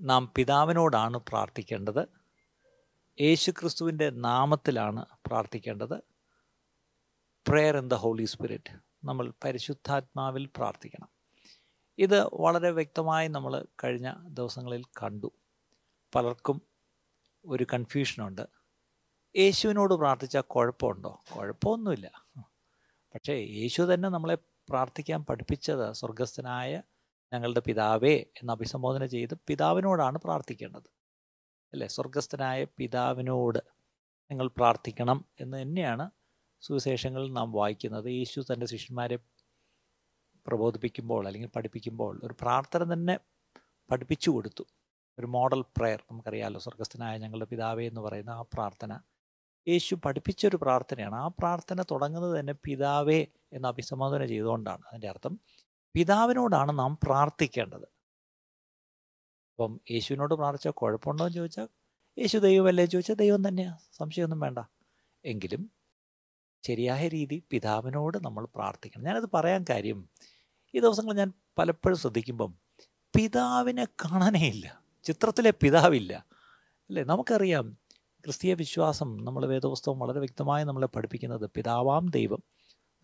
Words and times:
നാം 0.00 0.32
പിതാവിനോടാണ് 0.36 1.16
പ്രാർത്ഥിക്കേണ്ടത്. 1.16 2.08
യേശു 3.20 3.50
ക്രിസ്തുവിന്റെ 3.50 4.10
നാമത്തിലാണ് 4.10 5.06
പ്രാർത്ഥിക്കേണ്ടത്. 5.26 5.98
Prayer 7.48 7.76
in 7.76 7.88
the 7.88 7.94
holy 7.94 8.24
spirit 8.24 8.76
നമ്മൾ 9.04 9.32
പരിശുദ്ധാത്മാവിൽ 9.44 10.46
പ്രാർത്ഥിക്കണം. 10.56 11.08
ഇത് 11.98 12.24
വളരെ 12.34 12.70
വ്യക്തമായി 12.70 13.28
നമ്മൾ 13.28 13.66
കഴിഞ്ഞ 13.84 14.14
ദിവസങ്ങളിൽ 14.28 14.84
കണ്ടു. 15.02 15.32
പലർക്കും 16.14 16.62
ഒരു 17.46 17.66
കൺഫ്യൂഷനുണ്ട്. 17.74 18.42
യേശുവിനോട് 19.36 19.94
പ്രാർത്ഥിച്ചാൽ 19.94 20.40
കുഴപ്പമുണ്ടോ? 20.40 21.22
കുഴപ്പമൊന്നുമില്ല. 21.36 22.24
പക്ഷേ 23.14 23.34
യേശു 23.34 23.82
തന്നെ 23.82 24.08
നമ്മളെ 24.08 24.34
പ്രാർത്ഥിക്കാൻ 24.68 25.24
പഠിപ്പിച്ചത് 25.24 25.92
സ്വർഗസ്ഥനായ 25.92 26.82
ഞങ്ങളുടെ 27.32 27.60
പിതാവേ 27.60 28.16
എന്ന് 28.16 28.52
അഭിസംബോധന 28.52 29.06
ചെയ്ത് 29.06 29.34
പിതാവിനോടാണ് 29.48 30.18
പ്രാർത്ഥിക്കേണ്ടത്. 30.18 30.96
അല്ലേ? 31.72 31.86
സ്വർഗസ്ഥനായ 31.86 32.66
പിതാവിനോട് 32.78 33.58
നിങ്ങൾ 34.30 34.48
പ്രാർത്ഥിക്കണം 34.48 35.24
എന്ന് 35.40 35.62
തന്നെയാണ് 35.62 36.10
സുവിശേഷങ്ങളിൽ 36.60 37.32
നാം 37.32 37.52
വായിക്കുന്നത്. 37.52 38.10
യേശു 38.10 38.44
തന്റെ 38.52 38.66
ശിഷ്യന്മാരെ 38.66 39.16
പ്രബോധിപ്പിക്കുമ്പോൾ 40.46 41.26
അല്ലെങ്കിൽ 41.26 41.48
പഠിപ്പിക്കുമ്പോൾ 41.48 42.20
ഒരു 42.24 42.34
പ്രാർത്ഥന 42.40 42.92
തന്നെ 42.92 43.18
പഠിപ്പിച്ചു 43.90 44.30
കൊടുത്തു. 44.30 44.64
ഒരു 45.18 45.26
മോഡൽ 45.26 45.60
പ്രെയർ 45.60 46.02
നമുക്കറിയാമല്ലോ 46.10 46.60
സ്വർഗസ്ഥനായ 46.60 47.18
ഞങ്ങളുടെ 47.18 47.44
പിതാവേ 47.44 47.88
എന്ന് 47.88 48.00
പറയുന്ന 48.00 48.30
ആ 48.30 48.42
പ്രാർത്ഥന. 48.42 49.00
യേശു 49.68 49.94
പഠിപ്പിച്ചൊരു 49.94 50.58
പ്രാർത്ഥനയാണ്. 50.62 51.14
ആ 51.14 51.28
പ്രാർത്ഥന 51.28 51.82
തുടങ്ങുന്നത് 51.82 52.40
തന്നെ 52.40 52.54
പിതാവേ 52.64 53.26
എന്ന് 53.52 53.68
അഭിസംബോധന 53.68 54.26
ചെയ്തുകൊണ്ടാണ്. 54.26 54.82
അതിന്റെ 54.82 55.08
അർത്ഥം 55.08 55.40
പിതാവിനോടാണ് 55.96 56.78
നാം 56.78 56.98
പ്രാർത്ഥിക്കേണ്ടത്. 57.02 57.82
അപ്പം 59.52 59.80
യേശുവിനോട് 59.90 60.34
പ്രാർത്ഥിച്ചാൽ 60.34 60.70
കുഴപ്പമുണ്ടോ 60.70 61.24
എന്ന് 61.24 61.34
ചോദിച്ചാൽ 61.34 61.68
യേശു 62.18 62.38
ദൈവമല്ലേ? 62.38 62.84
ചോദിച്ചാൽ 62.84 63.14
ദൈവം 63.14 63.48
തന്നെയാണ് 63.48 63.78
സംശയമൊന്നും 63.92 64.40
വേണ്ട. 64.40 64.58
എങ്കിലും 65.24 65.70
ശരിയായ 66.66 67.08
രീതി 67.08 67.42
പിതാവിനോട് 67.50 68.18
നമ്മൾ 68.24 68.48
പ്രാർത്ഥിക്കണം. 68.54 69.04
ഞാനത് 69.04 69.28
പറയാൻ 69.34 69.64
കാര്യം 69.70 70.08
ഈ 70.74 70.80
ദിവസങ്ങൾ 70.80 71.14
ഞാൻ 71.14 71.32
പലപ്പോഴും 71.58 71.98
ശ്രദ്ധിക്കുമ്പം 71.98 72.58
പിതാവിനെ 73.16 73.84
കാണാനേ 73.84 74.48
ഇല്ല. 74.48 74.82
ചിത്രത്തിലെ 75.04 75.50
പിതാവില്ല. 75.50 76.26
അല്ലേ? 76.88 77.04
നമുക്കറിയാം 77.04 77.76
ക്രിസ്തീയ 78.24 78.54
വിശ്വാസം 78.54 79.24
നമ്മൾ 79.24 79.46
വേദപുസ്തകം 79.46 79.98
വളരെ 79.98 80.18
വ്യക്തമായി 80.18 80.64
നമ്മളെ 80.64 80.86
പഠിപ്പിക്കുന്നത് 80.86 81.50
പിതാവാം 81.56 82.06
ദൈവം 82.06 82.42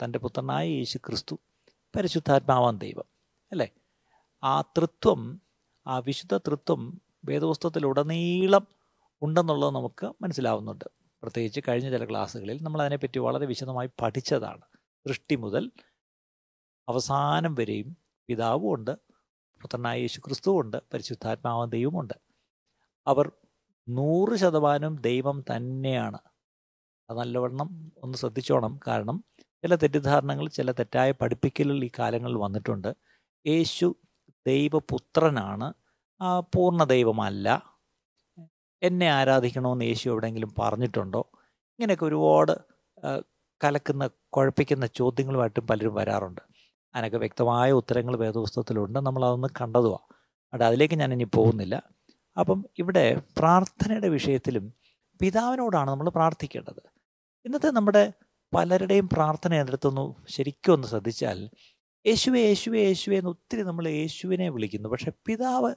തന്റെ 0.05 0.19
പുത്രനായ 0.19 0.69
യേശു 0.69 0.99
ക്രിസ്തു 0.99 1.39
പരിശുദ്ധാത്മാവാം 1.97 2.79
ദൈവം 2.79 3.05
അല്ലേ? 3.53 3.71
ആ 4.45 4.61
തൃത്വം 4.61 5.41
ആ 5.87 5.99
വിശുദ്ധ 5.99 6.37
തൃത്വം 6.37 7.01
വേദപുസ്തകത്തിലുടനീളം 7.25 8.67
ഉണ്ടെന്നുള്ളത് 9.23 9.75
നമുക്ക് 9.75 10.13
മനസ്സിലാവുന്നുണ്ട്. 10.23 10.85
പ്രത്യേകിച്ച് 11.23 11.61
കഴിഞ്ഞ 11.69 11.91
ചില 11.91 12.05
ക്ലാസ്സുകളിൽ 12.05 12.63
നമ്മൾ 12.63 12.81
അതിനെപ്പറ്റി 12.83 13.19
വളരെ 13.19 13.47
വിശദമായി 13.47 13.91
പഠിച്ചതാണ്. 14.03 14.63
സൃഷ്ടി 15.09 15.35
മുതൽ 15.35 15.71
അവസാനം 16.89 17.55
വരെയും 17.55 17.97
പിതാവും 18.29 18.75
ഉണ്ട് 18.75 18.91
പുത്രനായ 19.63 20.01
യേശു 20.01 20.21
ക്രിസ്തുവുണ്ട് 20.21 20.77
പരിശുദ്ധാത്മാവൻ 20.77 21.69
ദൈവമുണ്ട് 21.69 22.15
അവർ 23.07 23.33
നൂറ് 23.89 24.37
ശതമാനം 24.37 24.97
ദൈവം 24.97 25.45
തന്നെയാണ്. 25.57 26.19
അത് 27.11 27.19
നല്ലവണ്ണം 27.19 27.93
ഒന്ന് 27.97 28.19
ശ്രദ്ധിച്ചോണം. 28.19 28.81
കാരണം 28.87 29.25
ചില 29.63 29.75
തെറ്റിദ്ധാരണകൾ 29.75 30.49
ചില 30.49 30.73
തെറ്റായ 30.73 31.11
പഠിപ്പിക്കലുകൾ 31.11 31.85
ഈ 31.85 31.91
കാലങ്ങളിൽ 31.99 32.37
വന്നിട്ടുണ്ട്. 32.37 32.95
യേശു 33.47 33.95
ദൈവപുത്രനാണ്. 34.47 35.73
പൂർണ 36.55 36.85
ദൈവമല്ല. 36.85 37.49
എന്നെ 38.83 39.09
ആരാധിക്കണമെന്ന് 39.09 39.85
യേശു 39.85 40.09
എവിടെയെങ്കിലും 40.09 40.55
പറഞ്ഞിട്ടുണ്ടോ? 40.59 41.31
ഇങ്ങനെയൊക്കെ 41.79 42.05
ഒരുപാട് 42.05 42.53
കലക്കുന്ന 43.65 44.07
കുഴപ്പിക്കുന്ന 44.07 44.87
ചോദ്യങ്ങളുമായിട്ടും 44.87 45.67
പലരും 45.67 45.95
വരാറുണ്ട്. 45.95 46.41
അതിനൊക്കെ 46.95 47.19
വ്യക്തമായ 47.19 47.73
ഉത്തരങ്ങൾ 47.73 48.17
വേദപുസ്തകത്തിലുണ്ട്. 48.17 48.99
നമ്മൾ 48.99 49.25
അതൊന്ന് 49.25 49.49
കണ്ടതുമാണ് 49.61 50.07
അവിടെ 50.53 50.65
അതിലേക്ക് 50.65 50.95
ഞാൻ 50.95 51.13
ഇനി 51.13 51.25
പോകുന്നില്ല. 51.25 51.83
അപ്പം 52.39 52.65
ഇവിടെ 52.79 53.05
പ്രാർത്ഥനയുടെ 53.39 54.09
വിഷയത്തിലും 54.09 54.75
പിതാവിനോടാണ് 55.21 55.91
നമ്മൾ 55.91 56.09
പ്രാർത്ഥിക്കേണ്ടത്. 56.09 56.83
ഇന്നത്തെ 57.45 57.71
നമ്മുടെ 57.71 58.13
പലരുടെയും 58.55 59.09
പ്രാർത്ഥന 59.09 59.55
എടുത്തൊന്ന് 59.55 60.31
ശരിക്കും 60.31 60.73
ഒന്ന് 60.73 60.89
ശ്രദ്ധിച്ചാൽ 60.89 61.51
യേശുവെ 62.07 62.41
യേശുവെ 62.41 62.81
യേശുവെ 62.81 63.17
എന്ന് 63.17 63.31
ഒത്തിരി 63.31 63.63
നമ്മൾ 63.63 63.89
യേശുവിനെ 63.89 64.49
വിളിക്കുന്നു. 64.49 64.89
പക്ഷെ 64.89 65.13
പിതാവ് 65.27 65.75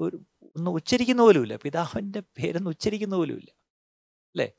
ഒരു 0.00 0.16
ഒന്ന് 0.56 0.70
ഉച്ചരിക്കുന്ന 0.70 1.22
പോലുമില്ല 1.22 1.56
പിതാവിന്റെ 1.56 2.20
പേരൊന്ന് 2.20 2.70
ഉച്ചരിക്കുന്ന 2.70 3.16
പോലുമില്ല 3.16 3.50
അല്ലേ? 4.34 4.52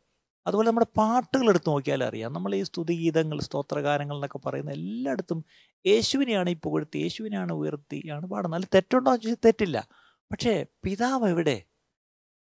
അതുപോലെ 0.47 0.67
നമ്മുടെ 0.67 0.88
പാട്ടുകൾ 0.97 1.50
എടുത്ത് 1.50 1.69
നോക്കിയാൽ 1.69 2.03
അറിയാം. 2.03 2.34
നമ്മൾ 2.34 2.56
ഈ 2.56 2.63
സ്തുതിഗീതങ്ങൾ 2.63 3.39
സ്തോത്രഗാനങ്ങൾ 3.41 4.16
എന്നൊക്കെ 4.16 4.38
പറയുന്ന 4.38 4.72
എല്ലായിടത്തും 4.72 5.45
യേശുവിനെയാണ് 5.88 6.50
ഈ 6.50 6.53
പുകഴ്ത്തി 6.63 6.97
യേശുവിനെയാണ് 6.97 7.53
ഉയർത്തിയാണ് 7.53 8.25
പാടുന്നത്. 8.25 8.59
അതിൽ 8.59 8.68
തെറ്റുണ്ടോ 8.75 9.12
എന്ന് 9.12 9.23
ചോദിച്ചാൽ 9.23 9.41
തെറ്റില്ല. 9.45 9.88
പക്ഷേ 10.31 10.66
പിതാവ് 10.83 11.29
എവിടെ? 11.29 11.63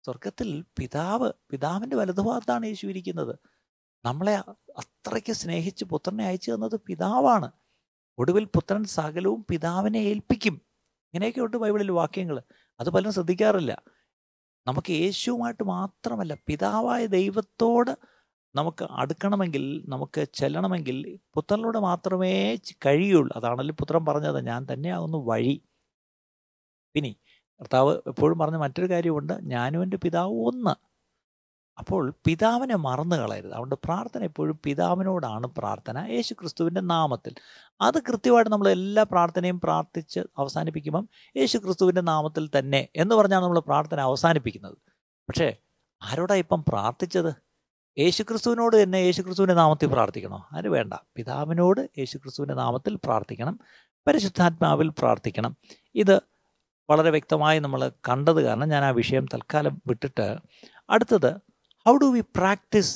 സ്വർഗത്തിൽ 0.05 0.65
പിതാവ് 0.79 1.31
പിതാവിന്റെ 1.49 1.95
വലതുഭാഗത്താണ് 1.95 2.65
യേശു 2.65 2.87
ഇരിക്കുന്നത്. 2.87 3.39
നമ്മളെ 4.05 4.35
അത്രയ്ക്ക് 4.77 5.33
സ്നേഹിച്ച് 5.33 5.85
പുത്രനെ 5.85 6.25
അയച്ചു 6.25 6.51
തന്നത് 6.51 6.79
പിതാവാണ്. 6.87 7.51
ഒടുവിൽ 8.17 8.45
പുത്രൻ 8.45 8.83
സകലവും 8.83 9.45
പിതാവിനെ 9.49 9.97
ഏൽപ്പിക്കും. 9.97 10.53
ഇങ്ങനെയൊക്കെ 11.13 11.41
ഉണ്ട് 11.41 11.57
ബൈബിളിൽ 11.57 11.91
വാക്യങ്ങൾ. 11.91 12.41
അത് 12.79 12.89
പലരും 12.89 13.11
ശ്രദ്ധിക്കാറില്ല. 13.11 13.81
നമുക്ക് 14.67 14.91
യേശുവുമായിട്ട് 14.91 15.63
മാത്രമല്ല 15.63 16.37
പിതാവായ 16.47 17.05
ദൈവത്തോട് 17.05 17.97
നമുക്ക് 18.55 18.87
അടുക്കണമെങ്കിൽ 18.91 19.85
നമുക്ക് 19.87 20.25
ചെല്ലണമെങ്കിൽ 20.33 21.19
പുത്രനിലൂടെ 21.33 21.79
മാത്രമേ 21.79 22.55
കഴിയുള്ളൂ. 22.85 23.37
അതാണല്ലോ 23.37 23.75
പുത്രൻ 23.79 24.05
പറഞ്ഞത് 24.05 24.47
ഞാൻ 24.47 24.67
തന്നെയാകുന്നു 24.73 25.17
വഴി. 25.17 25.61
ഇനി 26.95 27.15
കർത്താവ് 27.61 28.01
എപ്പോഴും 28.07 28.39
പറഞ്ഞ 28.39 28.55
മറ്റൊരു 28.55 28.89
കാര്യമുണ്ട് 28.89 29.33
ഞാനും 29.41 29.83
എന്റെ 29.83 29.97
പിതാവ് 29.97 30.31
ഒന്ന്. 30.31 30.88
അപ്പോൾ 31.79 32.13
പിതാവിനെ 32.25 32.75
മറന്നു 32.75 33.15
കളയരുത്. 33.15 33.51
അതുകൊണ്ട് 33.51 33.75
പ്രാർത്ഥന 33.75 34.23
എപ്പോഴും 34.23 34.59
പിതാവിനോടാണ് 34.63 35.47
പ്രാർത്ഥന. 35.47 35.97
യേശു 35.97 36.33
ക്രിസ്തുവിന്റെ 36.33 36.81
നാമത്തിൽ. 36.81 37.35
അത് 37.81 38.01
കൃത്യമായിട്ട് 38.01 38.51
നമ്മൾ 38.51 38.69
എല്ലാ 38.69 39.03
പ്രാർത്ഥനയും 39.03 39.59
പ്രാർത്ഥിച്ച് 39.59 40.19
അവസാനിപ്പിക്കുമ്പം 40.37 41.09
യേശു 41.37 41.57
ക്രിസ്തുവിന്റെ 41.57 42.01
നാമത്തിൽ 42.01 42.49
തന്നെ 42.59 42.87
എന്ന് 42.95 43.15
പറഞ്ഞാണ് 43.15 43.43
നമ്മൾ 43.43 43.59
പ്രാർത്ഥന 43.59 43.99
അവസാനിപ്പിക്കുന്നത്. 43.99 44.77
പക്ഷേ 45.29 45.55
ആരോടാ 46.03 46.35
ഇപ്പം 46.35 46.65
പ്രാർത്ഥിച്ചത്? 46.67 47.33
യേശു 47.99 48.23
ക്രിസ്തുവിനോട് 48.23 48.83
തന്നെ 48.83 48.97
യേശു 48.97 49.21
ക്രിസ്തുവിന്റെ 49.21 49.53
നാമത്തിൽ 49.53 49.87
പ്രാർത്ഥിക്കണോ? 49.87 50.47
അതിന് 50.53 50.67
വേണ്ട. 50.67 50.93
പിതാവിനോട് 51.15 51.89
യേശു 51.97 52.17
ക്രിസ്തുവിന്റെ 52.17 52.53
നാമത്തിൽ 52.53 52.95
പ്രാർത്ഥിക്കണം. 52.95 53.59
പരിശുദ്ധാത്മാവിൽ 54.07 54.89
പ്രാർത്ഥിക്കണം. 54.89 55.57
ഇത് 55.95 56.21
വളരെ 56.89 57.09
വ്യക്തമായി 57.09 57.59
നമ്മൾ 57.59 57.91
കണ്ടത് 58.09 58.43
കാരണം 58.43 58.69
ഞാൻ 58.69 58.83
ആ 58.83 58.89
വിഷയം 58.89 59.25
തൽക്കാലം 59.25 59.81
വിട്ടിട്ട് 59.87 60.37
അടുത്തത് 60.89 61.48
how 61.89 61.93
do 62.01 62.07
we 62.15 62.21
practice 62.37 62.93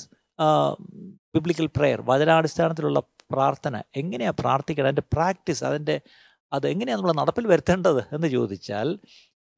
biblical 1.35 1.67
prayer 1.77 1.99
വചനാടിസ്ഥാനത്തിലുള്ള 2.09 2.99
പ്രാർത്ഥന. 3.33 3.75
എങ്ങനെയാണ് 3.95 4.37
പ്രാർത്ഥിക്കണം 4.41 4.87
അതിന്റെ 4.89 5.05
പ്രാക്ടീസ് 5.13 5.63
അതിന്റെ 5.69 5.95
അത് 6.53 6.65
എങ്ങനെയാണ് 6.71 6.99
നമ്മൾ 7.01 7.15
നടപ്പിൽ 7.21 7.45
വരുത്തേണ്ടത് 7.51 8.01
എന്ന് 8.15 8.27
ചോദിച്ചാൽ 8.27 8.87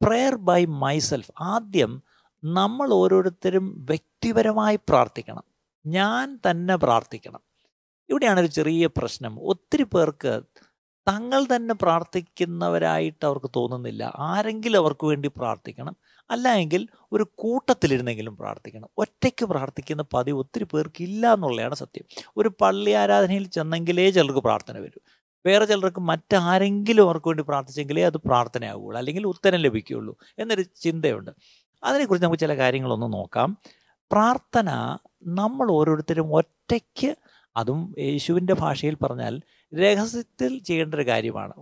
പ്രെയർ 0.02 0.36
ബൈ 0.50 0.66
മൈസെൽഫ് 0.66 1.32
ആദ്യം 1.54 1.92
നമ്മൾ 2.44 2.88
ഓരോരുത്തരും 2.94 3.66
വ്യക്തിപരമായി 3.90 4.80
പ്രാർത്ഥിക്കണം. 4.90 5.46
ഞാൻ 5.86 6.40
തന്നെ 6.48 6.76
പ്രാർത്ഥിക്കണം. 6.76 7.42
ഇവിടെയാണ് 8.10 8.40
ഒരു 8.40 8.48
ചെറിയ 8.48 8.88
പ്രശ്നം. 8.98 9.36
ഒത്തിരി 9.52 9.84
പേർക്ക് 9.96 10.34
തങ്ങൾ 11.07 11.46
തന്നെ 11.56 11.75
പ്രാർത്ഥിക്കുന്നവരായിട്ട് 11.75 13.25
അവർക്ക് 13.25 13.52
തോന്നുന്നില്ല. 13.56 14.12
ആരെങ്കിലും 14.16 14.80
അവർക്ക് 14.80 15.06
വേണ്ടി 15.06 15.31
പ്രാർത്ഥിക്കണം. 15.38 15.96
അല്ല 16.31 16.54
എങ്കിൽ 16.54 16.88
ഒരു 17.12 17.28
കൂട്ടത്തിലിരുന്നെങ്കിലും 17.36 18.38
പ്രാർത്ഥിക്കണം. 18.38 18.90
ഒറ്റയ്ക്ക് 18.98 19.46
പ്രാർത്ഥിക്കുന്ന 19.46 20.06
പതിവ് 20.13 20.40
ഒത്തിരി 20.40 20.63
പേർക്ക് 20.63 21.04
ഇല്ല 21.04 21.34
എന്നുള്ളതാണ് 21.34 21.75
സത്യം. 21.75 22.31
ഒരു 22.38 22.52
പള്ളി 22.62 22.92
ആരാധനയിൽ 22.92 23.48
ചെന്നെങ്കിലേ 23.48 24.10
ചിലർക്ക് 24.10 24.40
പ്രാർത്ഥന 24.40 24.78
വരൂ. 24.78 25.00
വേറെ 25.46 25.66
ചിലർക്ക് 25.66 26.00
മറ്റാരെങ്കിലും 26.00 27.04
അവർക്ക് 27.04 27.28
വേണ്ടി 27.28 27.44
പ്രാർത്ഥിച്ചെങ്കിലേ 27.44 28.04
അത് 28.04 28.18
പ്രാർത്ഥനയാവുകയുള്ളൂ. 28.18 28.98
അല്ലെങ്കിൽ 28.98 29.28
ഉത്തരം 29.28 29.60
ലഭിക്കുകയുള്ളൂ 29.60 30.18
എന്നൊരു 30.40 30.62
ചിന്തയുണ്ട്. 30.62 31.31
അതിനെക്കുറിച്ച് 31.84 32.25
നമുക്ക് 32.25 32.40
ചില 32.40 32.56
കാര്യങ്ങളൊന്ന് 32.58 33.13
നോക്കാം. 33.13 33.58
പ്രാർത്ഥന 34.12 34.98
നമ്മൾ 35.24 35.72
ഓരോരുത്തരും 35.72 36.36
ഒറ്റയ്ക്ക് 36.36 37.16
അതും 37.58 37.96
യേശുവിന്റെ 38.00 38.54
ഭാഷയിൽ 38.54 38.96
പറഞ്ഞാൽ 38.96 39.42
രഹസ്യത്തിൽ 39.75 40.60
ചെയ്യേണ്ട 40.60 40.95
ഒരു 40.95 41.07
കാര്യമാണ്. 41.07 41.54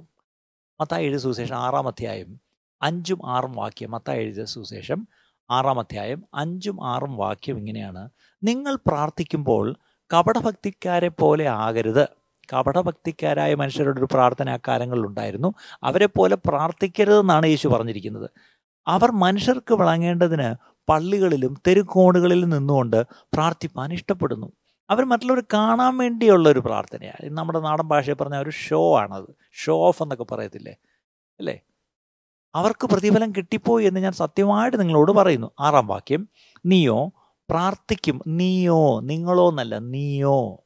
മത്തായി 0.82 1.04
എഴുതിയ 1.04 1.20
സുവിശേഷം 1.20 1.56
ആറാം 1.56 1.88
അധ്യായം 1.88 2.40
അഞ്ചും 2.82 3.20
ആറും 3.26 3.54
വാക്യം 3.54 3.92
മത്തായി 3.92 4.20
എഴുതിയ 4.20 4.46
സുവിശേഷം 4.46 5.08
ആറാം 5.52 5.80
അധ്യായം 5.80 6.24
അഞ്ചും 6.34 6.88
ആറും 6.88 7.18
വാക്യം 7.18 7.58
ഇങ്ങനെയാണ്. 7.58 8.10
നിങ്ങൾ 8.44 8.76
പ്രാർത്ഥിക്കുമ്പോൾ 8.76 9.76
കപടഭക്തിക്കാരെ 10.14 11.08
പോലെ 11.08 11.48
ആകരുത്. 11.48 12.08
കപടഭക്തിക്കാരായ 12.54 13.56
മനുഷ്യരുടെ 13.56 14.00
ഒരു 14.00 14.08
പ്രാർത്ഥന 14.12 14.50
അക്കാലങ്ങളിലുണ്ടായിരുന്നു 14.50 15.54
അവരെ 15.84 16.06
പോലെ 16.06 16.36
പ്രാർത്ഥിക്കരുതെന്നാണ് 16.36 17.46
യേശു 17.46 17.68
പറഞ്ഞിരിക്കുന്നത്. 17.68 18.30
അവർ 18.88 19.12
മനുഷ്യർക്ക് 19.12 19.74
വിളങ്ങേണ്ടതിന് 19.74 20.56
പള്ളികളിലും 20.90 21.62
തെരുക്കോണുകളിലും 21.68 22.50
നിന്നുകൊണ്ട് 22.50 23.04
പ്രാർത്ഥിപ്പാൻ 23.14 23.94
ഇഷ്ടപ്പെടുന്നു. 23.94 24.52
അവർ 24.90 25.04
മറ്റുള്ളവർ 25.04 25.44
കാണാൻ 25.54 25.98
വേണ്ടിയുള്ള 25.98 26.50
ഒരു 26.50 26.60
പ്രാർത്ഥനയാണ്. 26.60 27.30
നമ്മുടെ 27.30 27.60
നാടൻ 27.60 27.84
ഭാഷയിൽ 27.84 28.16
പറഞ്ഞ 28.16 28.36
ഒരു 28.36 28.50
ഷോ 28.50 29.00
ആണത്. 29.00 29.36
ഷോ 29.52 29.88
ഓഫ് 29.88 30.04
എന്നൊക്കെ 30.04 30.24
പറയത്തില്ലേ? 30.24 30.76
അല്ലേ? 31.40 31.60
അവർക്ക് 32.56 32.88
പ്രതിഫലം 32.88 33.32
കിട്ടിപ്പോയി 33.32 33.86
എന്ന് 33.86 34.00
ഞാൻ 34.00 34.12
സത്യമായിട്ട് 34.12 34.80
നിങ്ങളോട് 34.80 35.12
പറയുന്നു. 35.12 35.52
ആറാം 35.60 35.88
വാക്യം. 35.88 36.30
നീയോ 36.66 37.12
പ്രാർത്ഥിക്കും. 37.50 38.22
നീയോ 38.28 39.00
നിങ്ങളോ 39.00 39.50
എന്നല്ല 39.50 39.78
നീയോ. 39.78 40.64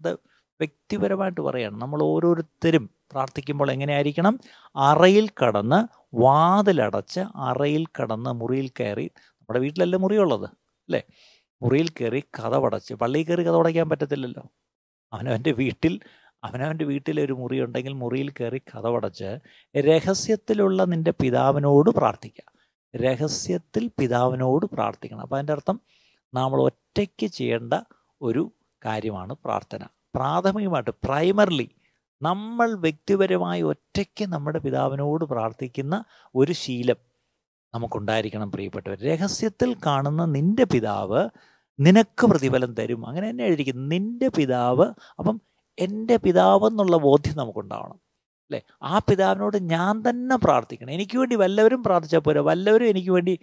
അത് 0.00 0.12
വ്യക്തിപരമായിട്ട് 0.60 1.40
പറയാണ്. 1.40 1.80
നമ്മൾ 1.80 2.02
ഓരോരുത്തരും 2.02 2.90
പ്രാർത്ഥിക്കുമ്പോൾ 3.12 3.70
എങ്ങനെയായിരിക്കണം? 3.70 4.40
അറയിൽ 4.76 5.28
കടന്ന് 5.28 6.00
വാതിലടച്ച് 6.14 7.20
അറയിൽ 7.36 7.86
കടന്ന് 8.02 8.30
മുറിയിൽ 8.30 8.70
കയറി 8.80 9.10
നമ്മുടെ 9.16 9.58
വീട്ടിലല്ലേ 9.58 9.98
മുറിയുള്ളത്? 9.98 10.44
അല്ലേ? 10.44 11.02
മുറിയിൽ 11.62 11.88
കയറി 11.88 12.20
കഥവടച്ച് 12.20 12.94
പള്ളിയിൽ 12.94 13.26
കയറി 13.26 13.42
കഥ 13.42 13.50
പടയ്ക്കാൻ 13.50 13.88
പറ്റത്തില്ലല്ലോ. 13.88 14.42
അവനവന്റെ 15.12 15.52
വീട്ടിൽ 15.52 16.00
അവനവന്റെ 16.44 16.84
വീട്ടിലൊരു 16.84 17.32
മുറി 17.32 17.60
ഉണ്ടെങ്കിൽ 17.60 17.92
മുറിയിൽ 17.92 18.30
കയറി 18.30 18.58
കഥവടച്ച് 18.58 19.38
രഹസ്യത്തിലുള്ള 19.76 20.84
നിന്റെ 20.84 21.10
പിതാവിനോട് 21.10 21.90
പ്രാർത്ഥിക്കുക. 21.90 22.44
രഹസ്യത്തിൽ 22.96 23.90
പിതാവിനോട് 24.00 24.66
പ്രാർത്ഥിക്കണം. 24.66 25.20
അപ്പോൾ 25.20 25.36
അതിന്റെ 25.36 25.52
അർത്ഥം 25.52 25.80
നമ്മൾ 26.34 26.60
ഒറ്റയ്ക്ക് 26.62 27.26
ചെയ്യേണ്ട 27.26 27.74
ഒരു 28.22 28.52
കാര്യമാണ് 28.84 29.36
പ്രാർത്ഥന. 29.44 29.84
പ്രാഥമികമായിട്ട് 30.14 30.90
പ്രൈമർലി 30.90 31.70
നമ്മൾ 32.22 32.74
വ്യക്തിപരമായി 32.74 33.62
ഒറ്റയ്ക്ക് 33.62 34.24
നമ്മുടെ 34.28 34.58
പിതാവിനോട് 34.58 35.24
പ്രാർത്ഥിക്കുന്ന 35.24 36.04
ഒരു 36.34 36.52
ശീലം 36.52 37.09
നമുക്കുണ്ടായിരിക്കണം 37.74 38.52
പ്രിയപ്പെട്ടവർ 38.52 38.98
രഹസ്യത്തിൽ 39.02 39.76
കാണുന്ന 39.86 40.24
നിന്റെ 40.24 40.64
പിതാവ് 40.64 41.28
നിനക്ക് 41.80 42.26
പ്രതിഫലം 42.26 42.74
തരും. 42.74 43.06
അങ്ങനെ 43.06 43.30
തന്നെ 43.30 43.44
എഴുതിയിരിക്കുന്നു. 43.44 43.88
നിന്റെ 43.88 44.28
പിതാവ് 44.28 44.86
അപ്പം 45.18 45.40
എന്റെ 45.78 46.16
പിതാവ് 46.16 46.66
എന്നുള്ള 46.66 46.96
ബോധ്യം 46.96 47.36
നമുക്കുണ്ടാവണം. 47.36 47.94
അല്ലേ? 47.94 48.62
ആ 48.82 48.98
പിതാവിനോട് 48.98 49.56
ഞാൻ 49.56 50.02
തന്നെ 50.10 50.36
പ്രാർത്ഥിക്കണം. 50.36 50.90
എനിക്ക് 50.90 51.18
വേണ്ടി 51.18 51.36
വല്ലവരും 51.36 51.82
പ്രാർത്ഥിച്ചാൽ 51.82 52.18
പോരാ. 52.18 52.40
വല്ലവരും 52.40 52.86
എനിക്ക് 52.86 53.10
വേണ്ടി 53.10 53.38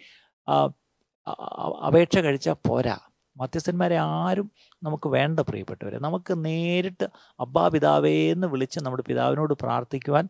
അപേക്ഷ 1.87 2.17
കഴിച്ചാൽ 2.17 2.55
പോരാ. 2.67 2.97
മധ്യസ്ഥന്മാരെ 3.37 3.95
ആരും 3.95 4.51
നമുക്ക് 4.83 5.09
വേണ്ട 5.09 5.39
പ്രിയപ്പെട്ടവരെ. 5.39 5.99
നമുക്ക് 5.99 6.45
നേരിട്ട് 6.45 7.07
അബ്ബാ 7.39 7.67
പിതാവേ 7.67 8.31
എന്ന് 8.31 8.47
വിളിച്ച് 8.47 8.79
നമ്മുടെ 8.79 9.03
പിതാവിനോട് 9.03 9.53
പ്രാർത്ഥിക്കുവാൻ 9.53 10.29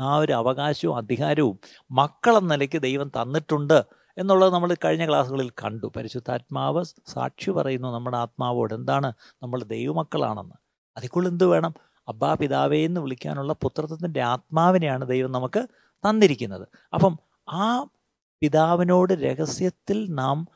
ആ 0.00 0.16
ഒരു 0.16 0.32
അവകാശവും 0.32 0.96
അധികാരവും 0.96 1.58
മക്കളെന്ന 1.90 2.54
നിലയ്ക്ക് 2.54 2.82
ദൈവം 2.82 3.08
തന്നിട്ടുണ്ട് 3.08 3.84
എന്നുള്ളത് 4.18 4.52
നമ്മൾ 4.52 4.74
കഴിഞ്ഞ 4.84 5.08
ക്ലാസ്സുകളിൽ 5.08 5.50
കണ്ടു. 5.50 5.92
പരിശുദ്ധാത്മാവ് 5.96 6.84
സാക്ഷി 7.06 7.50
പറയുന്നു 7.50 7.88
നമ്മുടെ 7.88 8.16
ആത്മാവോട് 8.16 8.74
എന്താണ് 8.74 9.12
നമ്മൾ 9.42 9.62
ദൈവമക്കളാണെന്ന്. 9.64 10.54
അതിക്കുള്ള 10.96 11.28
എന്ത് 11.28 11.44
വേണം? 11.44 11.74
അബ്ബാ 12.08 12.34
പിതാവേ 12.34 12.84
എന്ന് 12.84 13.00
വിളിക്കാനുള്ള 13.00 13.52
പുത്രത്വത്തിന്റെ 13.52 14.20
ആത്മാവിനെയാണ് 14.20 15.08
ദൈവം 15.08 15.32
നമുക്ക് 15.32 15.66
തന്നിരിക്കുന്നത്. 16.08 16.68
അപ്പം 16.94 17.18
ആ 17.48 17.86
പിതാവിനോട് 18.42 19.12
രഹസ്യത്തിൽ 19.12 20.06
നാം 20.10 20.48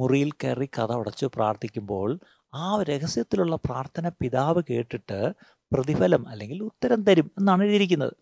മുറിയിൽ 0.00 0.30
കയറി 0.30 0.66
കഥ 0.66 0.92
അടച്ച് 0.92 1.26
പ്രാർത്ഥിക്കുമ്പോൾ 1.26 2.18
ആ 2.54 2.82
രഹസ്യത്തിലുള്ള 2.82 3.56
പ്രാർത്ഥന 3.56 4.08
പിതാവ് 4.08 4.62
കേട്ടിട്ട് 4.70 5.32
പ്രതിഫലം 5.72 6.28
അല്ലെങ്കിൽ 6.28 6.62
ഉത്തരം 6.62 7.04
തരും 7.04 7.30
എന്നാണ് 7.38 7.62
എഴുതിയിരിക്കുന്നത്. 7.62 8.12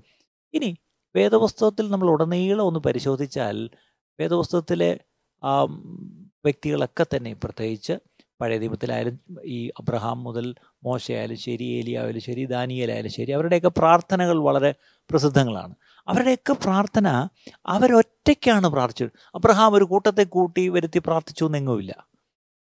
ഇനി 0.56 0.76
വേദപുസ്തകത്തിൽ 1.16 1.90
നമ്മൾ 1.90 2.10
ഉടനീളം 2.10 2.66
ഒന്ന് 2.66 2.80
പരിശോധിച്ചാൽ 2.80 3.70
വേദപുസ്തകത്തിലെ 4.20 4.98
വ്യക്തികളൊക്കെ 6.44 7.06
തന്നെ 7.16 7.32
പ്രത്യേകിച്ച് 7.32 7.94
പഴയ 8.40 8.58
ദീപത്തിലായാലും 8.58 9.20
ഈ 9.44 9.70
അബ്രഹാം 9.80 10.24
മുതൽ 10.24 10.54
മോശയായാലും 10.84 11.36
ശരി 11.36 11.64
ഏലിയായാലും 11.64 12.20
ശരി 12.20 12.44
ദാനിയലായാലും 12.44 13.10
ശരി 13.10 13.30
അവരുടെയൊക്കെ 13.30 13.68
പ്രാർത്ഥനകൾ 13.68 14.38
വളരെ 14.38 14.74
പ്രസിദ്ധങ്ങളാണ്. 15.10 15.74
അവരുടെയൊക്കെ 16.08 16.52
പ്രാർത്ഥന 16.52 17.28
അവരൊറ്റയ്ക്കാണ് 17.66 18.66
പ്രാർത്ഥിച്ചത്. 18.66 19.12
അബ്രഹാം 19.34 19.74
ഒരു 19.74 19.84
കൂട്ടത്തെ 19.84 20.22
കൂട്ടി 20.22 20.68
വരുത്തി 20.68 20.98
പ്രാർത്ഥിച്ചു 20.98 21.44
എന്നെങ്ങുമില്ല 21.44 21.92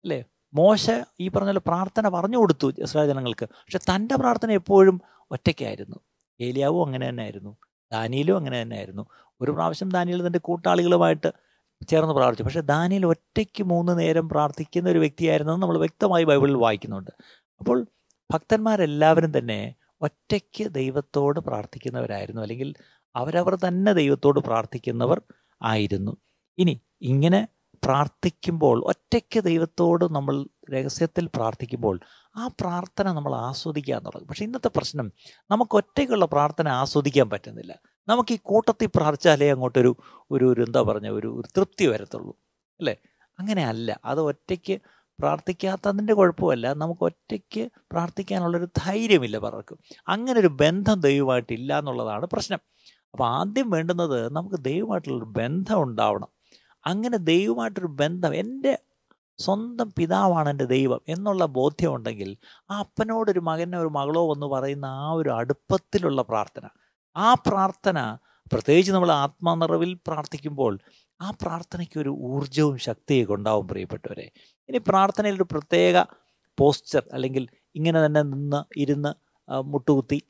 അല്ലേ? 0.04 0.24
മോശ 0.54 0.90
ഈ 1.20 1.28
പറഞ്ഞ 1.28 1.58
പ്രാർത്ഥന 1.58 2.08
പറഞ്ഞു 2.08 2.38
കൊടുത്തു 2.38 2.72
ഇസ്രായേൽ 2.78 3.08
ജനങ്ങൾക്ക്. 3.08 3.44
പക്ഷെ 3.44 3.78
തന്റെ 3.78 4.16
പ്രാർത്ഥന 4.16 4.50
എപ്പോഴും 4.50 5.00
ഒറ്റയ്ക്കായിരുന്നു. 5.30 5.96
ഏലിയാവും 6.40 6.86
അങ്ങനെ 6.86 7.08
തന്നെ 7.08 7.22
ആയിരുന്നു 7.22 7.56
ദാനിയിലും 7.92 8.36
അങ്ങനെ 8.36 8.62
തന്നെ 8.62 8.76
ആയിരുന്നു 8.76 9.04
ഒരു 9.40 9.50
പ്രാവശ്യം 9.50 9.88
ദാനിയിൽ 9.88 10.26
തന്റെ 10.26 10.38
കൂട്ടാളികളുമായിട്ട് 10.38 11.30
ചേർന്ന് 11.90 12.14
പ്രാർത്ഥിച്ചു. 12.14 12.44
പക്ഷേ 12.44 12.60
ദാനിയിൽ 12.60 13.06
ഒറ്റയ്ക്ക് 13.06 13.62
മൂന്ന് 13.62 13.98
നേരം 13.98 14.28
പ്രാർത്ഥിക്കുന്ന 14.28 14.90
ഒരു 14.90 14.98
വ്യക്തിയായിരുന്നു 14.98 15.52
നമ്മൾ 15.52 15.78
വ്യക്തമായി 15.78 16.24
ബൈബിളിൽ 16.24 16.56
വായിക്കുന്നുണ്ട്. 16.56 17.10
അപ്പോൾ 17.60 17.78
ഭക്തന്മാരെല്ലാവരും 18.30 19.38
തന്നെ 19.38 19.60
ഒറ്റയ്ക്ക് 20.02 20.64
ദൈവത്തോട് 20.78 21.40
പ്രാർത്ഥിക്കുന്നവരായിരുന്നു. 21.40 22.42
അല്ലെങ്കിൽ 22.42 22.74
അവരവർ 23.14 23.54
തന്നെ 23.66 23.92
ദൈവത്തോട് 23.92 24.40
പ്രാർത്ഥിക്കുന്നവർ 24.40 25.20
ആയിരുന്നു. 25.62 26.12
ഇനി 26.58 26.74
ഇങ്ങനെ 27.02 27.40
പ്രാർത്ഥിക്കുമ്പോൾ 27.84 28.84
ഒറ്റയ്ക്ക് 28.86 29.40
ദൈവത്തോട് 29.44 30.14
നമ്മൾ 30.14 30.46
രഹസ്യത്തിൽ 30.70 31.26
പ്രാർത്ഥിക്കുമ്പോൾ 31.26 32.00
ആ 32.36 32.46
പ്രാർത്ഥന 32.46 33.12
നമ്മൾ 33.12 33.34
ആസ്വദിക്കുക 33.34 33.94
എന്നുള്ളത് 33.94 34.24
പക്ഷേ 34.24 34.44
ഇന്നത്തെ 34.44 34.68
പ്രശ്നം 34.68 35.12
നമുക്ക് 35.50 35.76
ഒറ്റയ്ക്കുള്ള 35.76 36.24
പ്രാർത്ഥന 36.24 36.68
ആസ്വദിക്കാൻ 36.68 37.30
പറ്റുന്നില്ല. 37.30 37.78
നമുക്ക് 38.08 38.32
ഈ 38.32 38.38
കൂട്ടത്തിൽ 38.42 38.86
പ്രാർത്ഥിച്ചാലേ 38.86 39.50
അങ്ങോട്ടൊരു 39.50 39.96
ഒരു 40.30 40.44
ഒരു 40.44 40.60
എന്താ 40.60 40.82
പറഞ്ഞ 40.82 41.08
ഒരു 41.08 41.26
ഒരു 41.26 41.48
തൃപ്തി 41.56 41.86
വരത്തുള്ളൂ. 41.86 42.36
അല്ലേ? 42.80 42.96
അങ്ങനെ 43.38 43.66
അല്ല. 43.66 44.00
അത് 44.04 44.20
ഒറ്റയ്ക്ക് 44.20 44.80
പ്രാർത്ഥിക്കാത്തതിന്റെ 45.18 46.14
കുഴപ്പമല്ല. 46.14 46.72
നമുക്ക് 46.72 47.02
ഒറ്റയ്ക്ക് 47.02 47.68
പ്രാർത്ഥിക്കാനുള്ളൊരു 47.76 48.68
ധൈര്യമില്ല 48.78 49.38
പലർക്കും. 49.38 49.78
അങ്ങനെ 50.08 50.40
ഒരു 50.40 50.46
ബന്ധം 50.46 51.00
ദൈവമായിട്ടില്ല 51.00 51.78
എന്നുള്ളതാണ് 51.78 52.26
പ്രശ്നം. 52.26 52.58
അപ്പോൾ 53.12 53.24
ആദ്യം 53.24 53.70
വേണ്ടുന്നത് 53.70 54.32
നമുക്ക് 54.32 54.56
ദൈവമായിട്ടുള്ളൊരു 54.56 55.24
ബന്ധം 55.24 55.82
ഉണ്ടാവണം. 55.82 56.39
അങ്ങനെ 56.84 57.16
ദൈവമായിട്ടൊരു 57.16 57.86
ബന്ധം 57.86 58.34
എന്റെ 58.34 58.78
സ്വന്തം 59.38 59.92
പിതാവാണ് 59.98 60.48
എന്റെ 60.48 60.64
ദൈവം 60.64 61.00
എന്നുള്ള 61.08 61.46
ബോധ്യം 61.46 61.94
ഉണ്ടെങ്കിൽ 61.94 62.36
ആ 62.70 62.78
അപ്പനോടൊരു 62.78 63.40
മകനോ 63.40 63.78
ഒരു 63.80 63.88
മകളോ 63.88 64.32
എന്ന് 64.34 64.46
പറയുന്ന 64.46 64.84
ആ 64.84 65.10
ഒരു 65.10 65.30
അടുപ്പത്തിലുള്ള 65.30 66.22
പ്രാർത്ഥന 66.22 66.66
ആ 67.16 67.34
പ്രാർത്ഥന 67.34 68.16
പ്രത്യേകിച്ച് 68.52 68.92
നമ്മൾ 68.92 69.10
ആത്മനിറവിൽ 69.12 69.94
പ്രാർത്ഥിക്കുമ്പോൾ 70.06 70.80
ആ 71.20 71.30
പ്രാർത്ഥനയ്ക്ക് 71.30 71.98
ഒരു 72.00 72.10
ഊർജവും 72.20 72.78
ശക്തിയൊക്കെ 72.78 73.32
ഉണ്ടാവും 73.34 73.68
പ്രിയപ്പെട്ടവരെ. 73.68 74.30
ഇനി 74.68 74.78
പ്രാർത്ഥനയിൽ 74.78 75.34
ഒരു 75.34 75.42
പ്രത്യേക 75.42 76.04
പോസ്റ്റർ 76.58 77.02
അല്ലെങ്കിൽ 77.12 77.48
ഇങ്ങനെ 77.74 78.06
തന്നെ 78.06 78.22
നിന്ന് 78.22 78.64
ഇരുന്ന് 78.76 79.12
മുട്ടുകുത്തി 79.64 80.22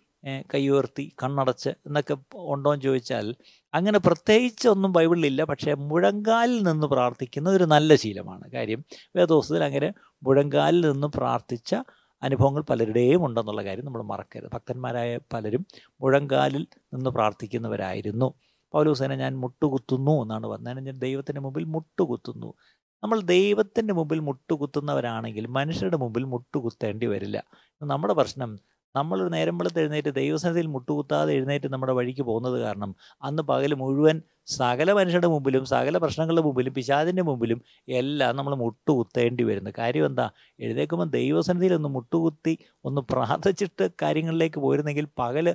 കൈ 0.54 0.68
ഉയർത്തി 0.68 1.12
കണ്ണടച്ച് 1.22 1.68
എന്നൊക്കെ 1.68 2.16
ഉണ്ടോ 2.34 2.74
എന്ന് 2.74 2.84
ചോദിച്ചാൽ 2.84 3.34
അങ്ങനെ 3.74 3.98
പ്രത്യേകിച്ച് 3.98 4.68
ഒന്നും 4.68 4.92
ബൈബിളിലില്ല 4.92 5.44
പക്ഷേ 5.44 5.74
മുഴങ്കാലിൽ 5.74 6.62
നിന്ന് 6.62 6.86
പ്രാർത്ഥിക്കുന്ന 6.86 7.50
ഒരു 7.50 7.64
നല്ല 7.64 7.94
ശീലമാണ്. 7.94 8.52
കാര്യം 8.52 8.84
വേദോസത്തിൽ 9.16 9.64
അങ്ങനെ 9.64 9.92
മുഴങ്കാലിൽ 10.22 10.92
നിന്ന് 10.92 11.06
പ്രാർത്ഥിച്ച 11.06 11.74
അനുഭവങ്ങൾ 12.22 12.62
പലരുടെയും 12.62 13.26
ഉണ്ടെന്നുള്ള 13.26 13.64
കാര്യം 13.64 13.84
നമ്മൾ 13.84 14.02
മറക്കരുത്. 14.02 14.50
ഭക്തന്മാരായ 14.54 15.18
പലരും 15.32 15.66
മുഴങ്കാലിൽ 16.00 16.66
നിന്ന് 16.94 17.10
പ്രാർത്ഥിക്കുന്നവരായിരുന്നു. 17.10 18.34
പൗലോസേന 18.72 19.14
ഞാൻ 19.14 19.36
മുട്ടുകുത്തുന്നു 19.36 20.22
എന്നാണ് 20.22 20.46
പറഞ്ഞത്. 20.46 20.86
ഞാൻ 20.86 20.98
ദൈവത്തിന്റെ 20.98 21.40
മുമ്പിൽ 21.40 21.64
മുട്ടുകുത്തുന്നു. 21.64 22.54
നമ്മൾ 23.02 23.20
ദൈവത്തിന്റെ 23.20 23.94
മുമ്പിൽ 23.94 24.18
മുട്ടുകുത്തുന്നവരാണെങ്കിൽ 24.18 25.46
മനുഷ്യരുടെ 25.46 25.96
മുമ്പിൽ 25.96 26.24
മുട്ടുകുത്തേണ്ടി 26.24 27.06
വരില്ല. 27.06 27.44
നമ്മുടെ 27.82 28.14
പ്രശ്നം 28.14 28.58
നമ്മളൊരു 28.94 29.30
നേരം 29.30 29.56
വെളുത്ത് 29.58 29.80
എഴുന്നേറ്റ് 29.82 30.10
ദൈവസന്നിധിയിൽ 30.14 30.68
മുട്ടുകുത്താതെ 30.76 31.32
എഴുന്നേറ്റ് 31.38 31.68
നമ്മുടെ 31.72 31.94
വഴിക്ക് 31.98 32.24
പോകുന്നത് 32.30 32.56
കാരണം 32.64 32.90
അന്ന് 33.22 33.42
പകൽ 33.50 33.72
മുഴുവൻ 33.82 34.16
സകല 34.58 34.90
മനുഷ്യരുടെ 34.92 35.28
മുമ്പിലും 35.34 35.64
സകല 35.72 35.96
പ്രശ്നങ്ങളുടെ 35.96 36.44
മുമ്പിലും 36.46 36.72
പിശാദിന്റെ 36.78 37.22
മുമ്പിലും 37.22 37.58
എല്ലാം 37.98 38.32
നമ്മൾ 38.36 38.54
മുട്ടുകുത്തേണ്ടി 38.64 39.44
വരുന്നു. 39.50 39.70
കാര്യം 39.78 40.06
എന്താ? 40.06 40.26
എഴുന്നേൽക്കുമ്പോൾ 40.58 41.10
ദൈവസന്നിധിയിൽ 41.18 41.74
ഒന്ന് 41.78 41.90
മുട്ടുകുത്തി 41.98 42.54
ഒന്ന് 42.84 43.02
പ്രാർത്ഥിച്ചിട്ട് 43.12 43.86
കാര്യങ്ങളിലേക്ക് 44.02 44.60
പോയിരുന്നെങ്കിൽ 44.66 45.08
പകൽ 45.22 45.48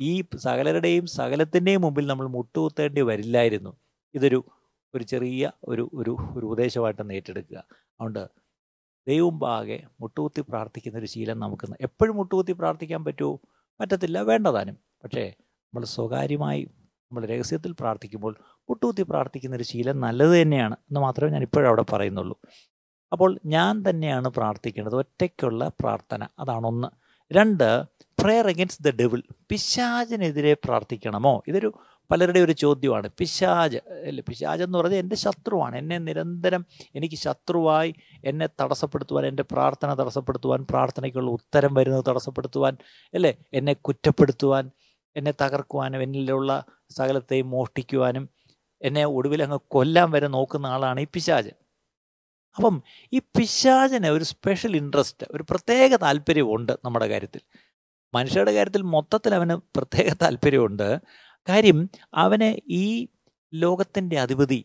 ഈ 0.00 0.12
സകലരുടെയും 0.46 1.06
സകലത്തിന്റെയും 1.18 1.82
മുമ്പിൽ 1.86 2.06
നമ്മൾ 2.12 2.26
മുട്ടുകുത്തേണ്ടി 2.38 3.02
വരില്ലായിരുന്നു. 3.10 3.72
ഇതൊരു 4.14 4.40
ഒരു 4.94 5.04
ചെറിയ 5.12 5.44
ഒരു 5.70 5.84
ഒരു 6.00 6.12
ഒരു 6.36 6.44
ഉപദേശമായിട്ട് 6.46 7.12
ഏറ്റെടുക്കുക. 7.18 7.58
അതുകൊണ്ട് 8.00 8.22
ദൈവം 9.08 9.40
പാകെ 9.40 9.82
മുട്ടുകുത്തി 10.00 10.40
പ്രാർത്ഥിക്കുന്ന 10.40 10.98
ഒരു 10.98 11.06
ശീലം 11.06 11.38
നമുക്ക് 11.38 11.68
എപ്പോഴും 11.80 12.16
മുട്ടുകുത്തി 12.16 12.52
പ്രാർത്ഥിക്കാൻ 12.52 13.04
പറ്റുമോ? 13.04 13.40
പറ്റത്തില്ല. 13.80 14.20
വേണ്ടതാനും. 14.20 14.78
പക്ഷേ 15.04 15.34
നമ്മൾ 15.40 15.84
സ്വകാര്യമായി 15.84 16.62
നമ്മൾ 16.82 17.26
രഹസ്യത്തിൽ 17.26 17.72
പ്രാർത്ഥിക്കുമ്പോൾ 17.72 18.36
മുട്ടുകുത്തി 18.70 19.02
പ്രാർത്ഥിക്കുന്ന 19.02 19.56
ഒരു 19.56 19.62
ശീലം 19.62 20.00
നല്ലത് 20.00 20.42
തന്നെയാണ് 20.42 20.74
എന്ന് 20.74 21.00
മാത്രമേ 21.00 21.30
ഞാൻ 21.30 21.42
ഇപ്പോഴവിടെ 21.42 21.84
പറയുന്നുള്ളൂ. 21.92 22.40
അപ്പോൾ 23.12 23.40
ഞാൻ 23.46 23.82
തന്നെയാണ് 23.90 24.28
പ്രാർത്ഥിക്കേണ്ടത്. 24.28 24.96
ഒറ്റയ്ക്കുള്ള 24.96 25.70
പ്രാർത്ഥന. 25.80 26.28
അതാണ് 26.38 26.66
ഒന്ന്. 26.66 26.88
രണ്ട് 27.32 27.84
പ്രെയർ 28.22 28.48
അഗെൻസ്റ്റ് 28.48 28.84
ദ 28.84 28.96
ഡെവിൾ 28.96 29.22
പിശാചിനെതിരെ 29.50 30.54
പ്രാർത്ഥിക്കണമോ? 30.54 31.42
ഇതൊരു 31.48 31.72
പലരുടെ 32.10 32.40
ഒരു 32.40 32.52
ചോദ്യമാണ്. 32.52 33.08
പിശാജ് 33.18 33.76
അല്ല? 33.76 34.20
പിശാജ് 34.20 34.62
എന്ന് 34.62 34.78
പറഞ്ഞാൽ 34.78 34.98
എന്റെ 34.98 35.16
ശത്രുവാണ്. 35.16 35.76
എന്നെ 35.76 35.98
നിരന്തരം 35.98 36.66
എനിക്ക് 36.94 37.14
ശത്രുവായി 37.14 37.94
എന്നെ 38.24 38.48
തടസ്സപ്പെടുത്തുവാൻ 38.62 39.26
എന്റെ 39.26 39.42
പ്രാർത്ഥന 39.42 39.94
തടസ്സപ്പെടുത്തുവാൻ 39.94 40.66
പ്രാർത്ഥനയ്ക്കുള്ള 40.70 41.30
ഉത്തരം 41.30 41.74
വരുന്നത് 41.74 42.04
തടസ്സപ്പെടുത്തുവാൻ 42.08 42.76
അല്ലേ? 43.14 43.34
എന്നെ 43.52 43.72
കുറ്റപ്പെടുത്തുവാൻ 43.72 44.70
എന്നെ 45.16 45.32
തകർക്കുവാനും 45.42 46.02
എന്നിലുള്ള 46.02 46.64
സകലത്തെയും 46.90 47.50
മോഷ്ടിക്കുവാനും 47.50 48.28
എന്നെ 48.82 49.04
ഒടുവിൽ 49.04 49.42
അങ്ങ് 49.42 49.58
കൊല്ലാൻ 49.68 50.10
വരെ 50.10 50.26
നോക്കുന്ന 50.26 50.66
ആളാണ് 50.66 51.00
ഈ 51.00 51.06
പിശാജ്. 51.14 51.50
അപ്പം 52.56 52.82
ഈ 53.12 53.18
പിശാചിന് 53.18 54.06
ഒരു 54.06 54.24
സ്പെഷ്യൽ 54.24 54.76
ഇൻട്രസ്റ്റ് 54.76 55.26
ഒരു 55.30 55.42
പ്രത്യേക 55.42 55.96
താല്പര്യമുണ്ട് 55.96 56.72
നമ്മുടെ 56.84 57.06
കാര്യത്തിൽ. 57.06 57.40
മനുഷ്യരുടെ 58.14 58.52
കാര്യത്തിൽ 58.52 58.82
മൊത്തത്തിൽ 58.82 59.34
അവന് 59.34 59.50
പ്രത്യേക 59.50 60.12
താല്പര്യമുണ്ട് 60.22 60.98
കാര്യം 61.48 61.90
അവന് 62.14 62.56
ഈ 62.70 63.08
ലോകത്തിന്റെ 63.54 64.20
അധിപതി 64.20 64.64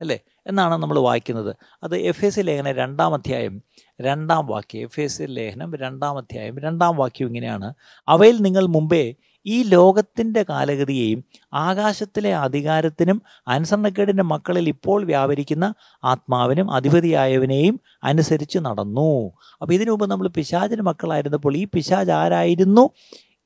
അല്ലേ? 0.00 0.18
എന്നാണ് 0.46 0.74
നമ്മൾ 0.74 0.98
വായിക്കുന്നത്. 0.98 1.56
അത് 1.82 1.96
എഫ് 1.96 2.24
എസ് 2.24 2.40
ലേഖനം 2.42 2.72
രണ്ടാം 2.72 3.14
അധ്യായം 3.14 3.62
രണ്ടാം 4.00 4.46
വാക്യം. 4.46 4.80
എഫ് 4.80 5.00
എസ് 5.00 5.22
ലേഖനം 5.22 5.76
രണ്ടാം 5.76 6.18
അധ്യായം 6.18 6.58
രണ്ടാം 6.58 6.96
വാക്യം 6.96 7.26
ഇങ്ങനെയാണ്. 7.26 7.74
അവയിൽ 8.08 8.36
നിങ്ങൾ 8.36 8.66
മുമ്പേ 8.66 9.14
ഈ 9.46 9.62
ലോകത്തിന്റെ 9.62 10.46
കാലഗതിയെയും 10.48 11.24
ആകാശത്തിലെ 11.54 12.34
അധികാരത്തിനും 12.34 13.22
അനുസരണക്കേടിന്റെ 13.48 14.22
മക്കളിൽ 14.22 14.68
ഇപ്പോൾ 14.68 15.04
വ്യാപരിക്കുന്ന 15.04 15.74
ആത്മാവിനും 16.04 16.70
അധിപതിയായവനെയും 16.70 17.80
അനുസരിച്ച് 18.04 18.58
നടന്നു. 18.58 19.32
അപ്പോൾ 19.60 19.74
ഇതിനു 19.74 19.90
മുമ്പ് 19.90 20.06
നമ്മൾ 20.06 20.28
പിശാചിന് 20.28 20.82
മക്കളായിരുന്നപ്പോൾ 20.82 21.56
ഈ 21.56 21.64
പിശാജ് 21.64 22.10
ആരായിരുന്നു? 22.10 22.90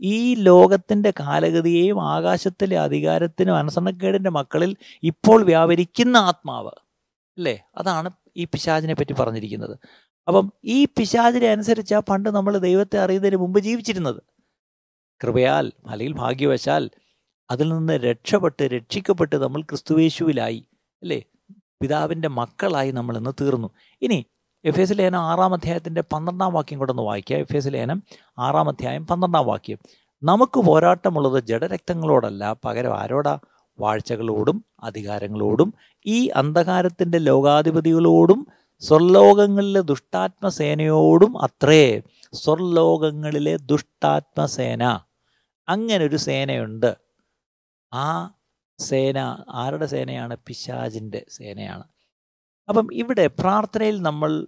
ഈ 0.03 0.35
ലോകത്തിന്റെ 0.35 1.13
കാലഗതിയെയും 1.21 2.09
ആകാശത്തിലെ 2.09 2.79
അധികാരത്തിനും 2.79 3.57
അനുസരണക്കേടിന്റെ 3.57 4.31
മക്കളിൽ 4.31 4.77
ഇപ്പോൾ 5.03 5.45
വ്യാപരിക്കുന്ന 5.45 6.17
ആത്മാവ് 6.17 6.73
അല്ലേ? 7.39 7.65
അതാണ് 7.77 8.11
ഈ 8.37 8.45
പിശാചിനെ 8.45 8.95
പറ്റി 8.95 9.13
പറഞ്ഞിരിക്കുന്നത്. 9.13 9.79
അപ്പം 10.29 10.53
ഈ 10.65 10.85
പിശാചിനെ 10.85 11.49
അനുസരിച്ചാണ് 11.49 12.03
പണ്ട് 12.03 12.29
നമ്മൾ 12.29 12.59
ദൈവത്തെ 12.59 12.99
അറിയുന്നതിന് 12.99 13.37
മുമ്പ് 13.37 13.61
ജീവിച്ചിരുന്നത്. 13.61 14.23
കൃപയാൽ 15.25 15.73
അല്ലെങ്കിൽ 15.87 16.17
ഭാഗ്യവശാൽ 16.19 16.91
അതിൽ 17.51 17.69
നിന്ന് 17.69 17.93
രക്ഷപ്പെട്ട് 17.93 18.63
രക്ഷിക്കപ്പെട്ട് 18.63 19.37
നമ്മൾ 19.37 19.63
ക്രിസ്തുവേശുവിലായി 19.63 20.67
അല്ലേ? 21.03 21.23
പിതാവിന്റെ 21.83 22.29
മക്കളായി 22.29 22.91
നമ്മൾ 22.91 23.17
ഇന്ന് 23.17 23.31
തീർന്നു. 23.41 23.69
ഇനി 24.03 24.27
എഫ് 24.65 24.81
എസ് 24.81 24.93
ലേനം 24.97 25.21
ആറാം 25.21 25.55
അധ്യായത്തിന്റെ 25.55 26.01
പന്ത്രണ്ടാം 26.01 26.53
വാക്യം 26.53 26.79
കൂടെ 26.79 26.93
ഒന്ന് 26.93 27.03
വായിക്കുക. 27.03 27.37
എഫ് 27.37 27.57
എസ് 27.57 27.69
ലേനം 27.71 28.03
ആറാം 28.39 28.69
അധ്യായം 28.69 29.07
പന്ത്രണ്ടാം 29.07 29.47
വാക്യം. 29.47 29.79
നമുക്ക് 30.23 30.61
പോരാട്ടമുള്ളത് 30.61 31.45
ജഡരക്തങ്ങളോടല്ല 31.45 32.57
പകരം 32.65 33.01
ആരോടാ? 33.01 33.39
വാഴ്ചകളോടും 33.79 34.65
അധികാരങ്ങളോടും 34.83 35.75
ഈ 36.07 36.29
അന്ധകാരത്തിന്റെ 36.29 37.19
ലോകാധിപതികളോടും 37.19 38.47
സ്വർലോകങ്ങളിലെ 38.81 39.81
ദുഷ്ടാത്മസേനയോടും 39.81 41.43
അത്രേ. 41.43 42.03
സ്വർലോകങ്ങളിലെ 42.35 43.57
ദുഷ്ടാത്മസേന. 43.57 44.99
അങ്ങനെ 45.69 46.05
ഒരു 46.05 46.17
സേനയുണ്ട്. 46.17 46.97
ആ 47.95 48.31
സേന 48.79 49.45
ആരുടെ 49.51 49.87
സേനയാണ്? 49.87 50.37
പിശാജിന്റെ 50.47 51.27
സേനയാണ്. 51.29 51.85
അപ്പം 52.69 52.95
ഇവിടെ 52.95 53.27
പ്രാർത്ഥനയിൽ 53.27 54.03
നമ്മൾ 54.03 54.47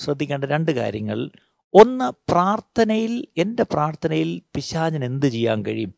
ശ്രദ്ധിക്കേണ്ട 0.00 0.44
രണ്ട് 0.44 0.70
കാര്യങ്ങൾ. 0.70 1.30
ഒന്ന് 1.74 2.12
പ്രാർത്ഥനയിൽ 2.30 3.26
എന്റെ 3.36 3.62
പ്രാർത്ഥനയിൽ 3.62 4.42
പിശാചിന് 4.54 5.04
എന്ത് 5.04 5.26
ചെയ്യാൻ 5.26 5.66
കഴിയും? 5.66 5.94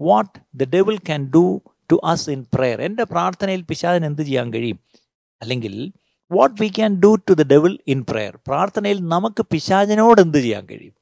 What 0.00 0.38
the 0.54 0.64
devil 0.64 0.96
can 0.96 1.30
do 1.30 1.62
to 1.92 2.00
us 2.04 2.30
in 2.30 2.44
prayer 2.54 2.82
എന്റെ 2.82 3.04
പ്രാർത്ഥനയിൽ 3.04 3.62
പിശാചിന് 3.62 4.06
എന്ത് 4.06 4.22
ചെയ്യാൻ 4.22 4.52
കഴിയും? 4.52 4.78
അല്ലെങ്കിൽ 5.42 5.92
what 6.30 6.62
we 6.62 6.68
can 6.68 7.00
do 7.00 7.14
to 7.14 7.32
the 7.32 7.42
devil 7.42 7.78
in 7.86 8.04
prayer 8.10 8.38
പ്രാർത്ഥനയിൽ 8.46 8.98
നമുക്ക് 9.08 9.42
പിശാചിനോട് 9.52 10.20
എന്ത് 10.20 10.38
ചെയ്യാൻ 10.38 10.66
കഴിയും? 10.66 10.94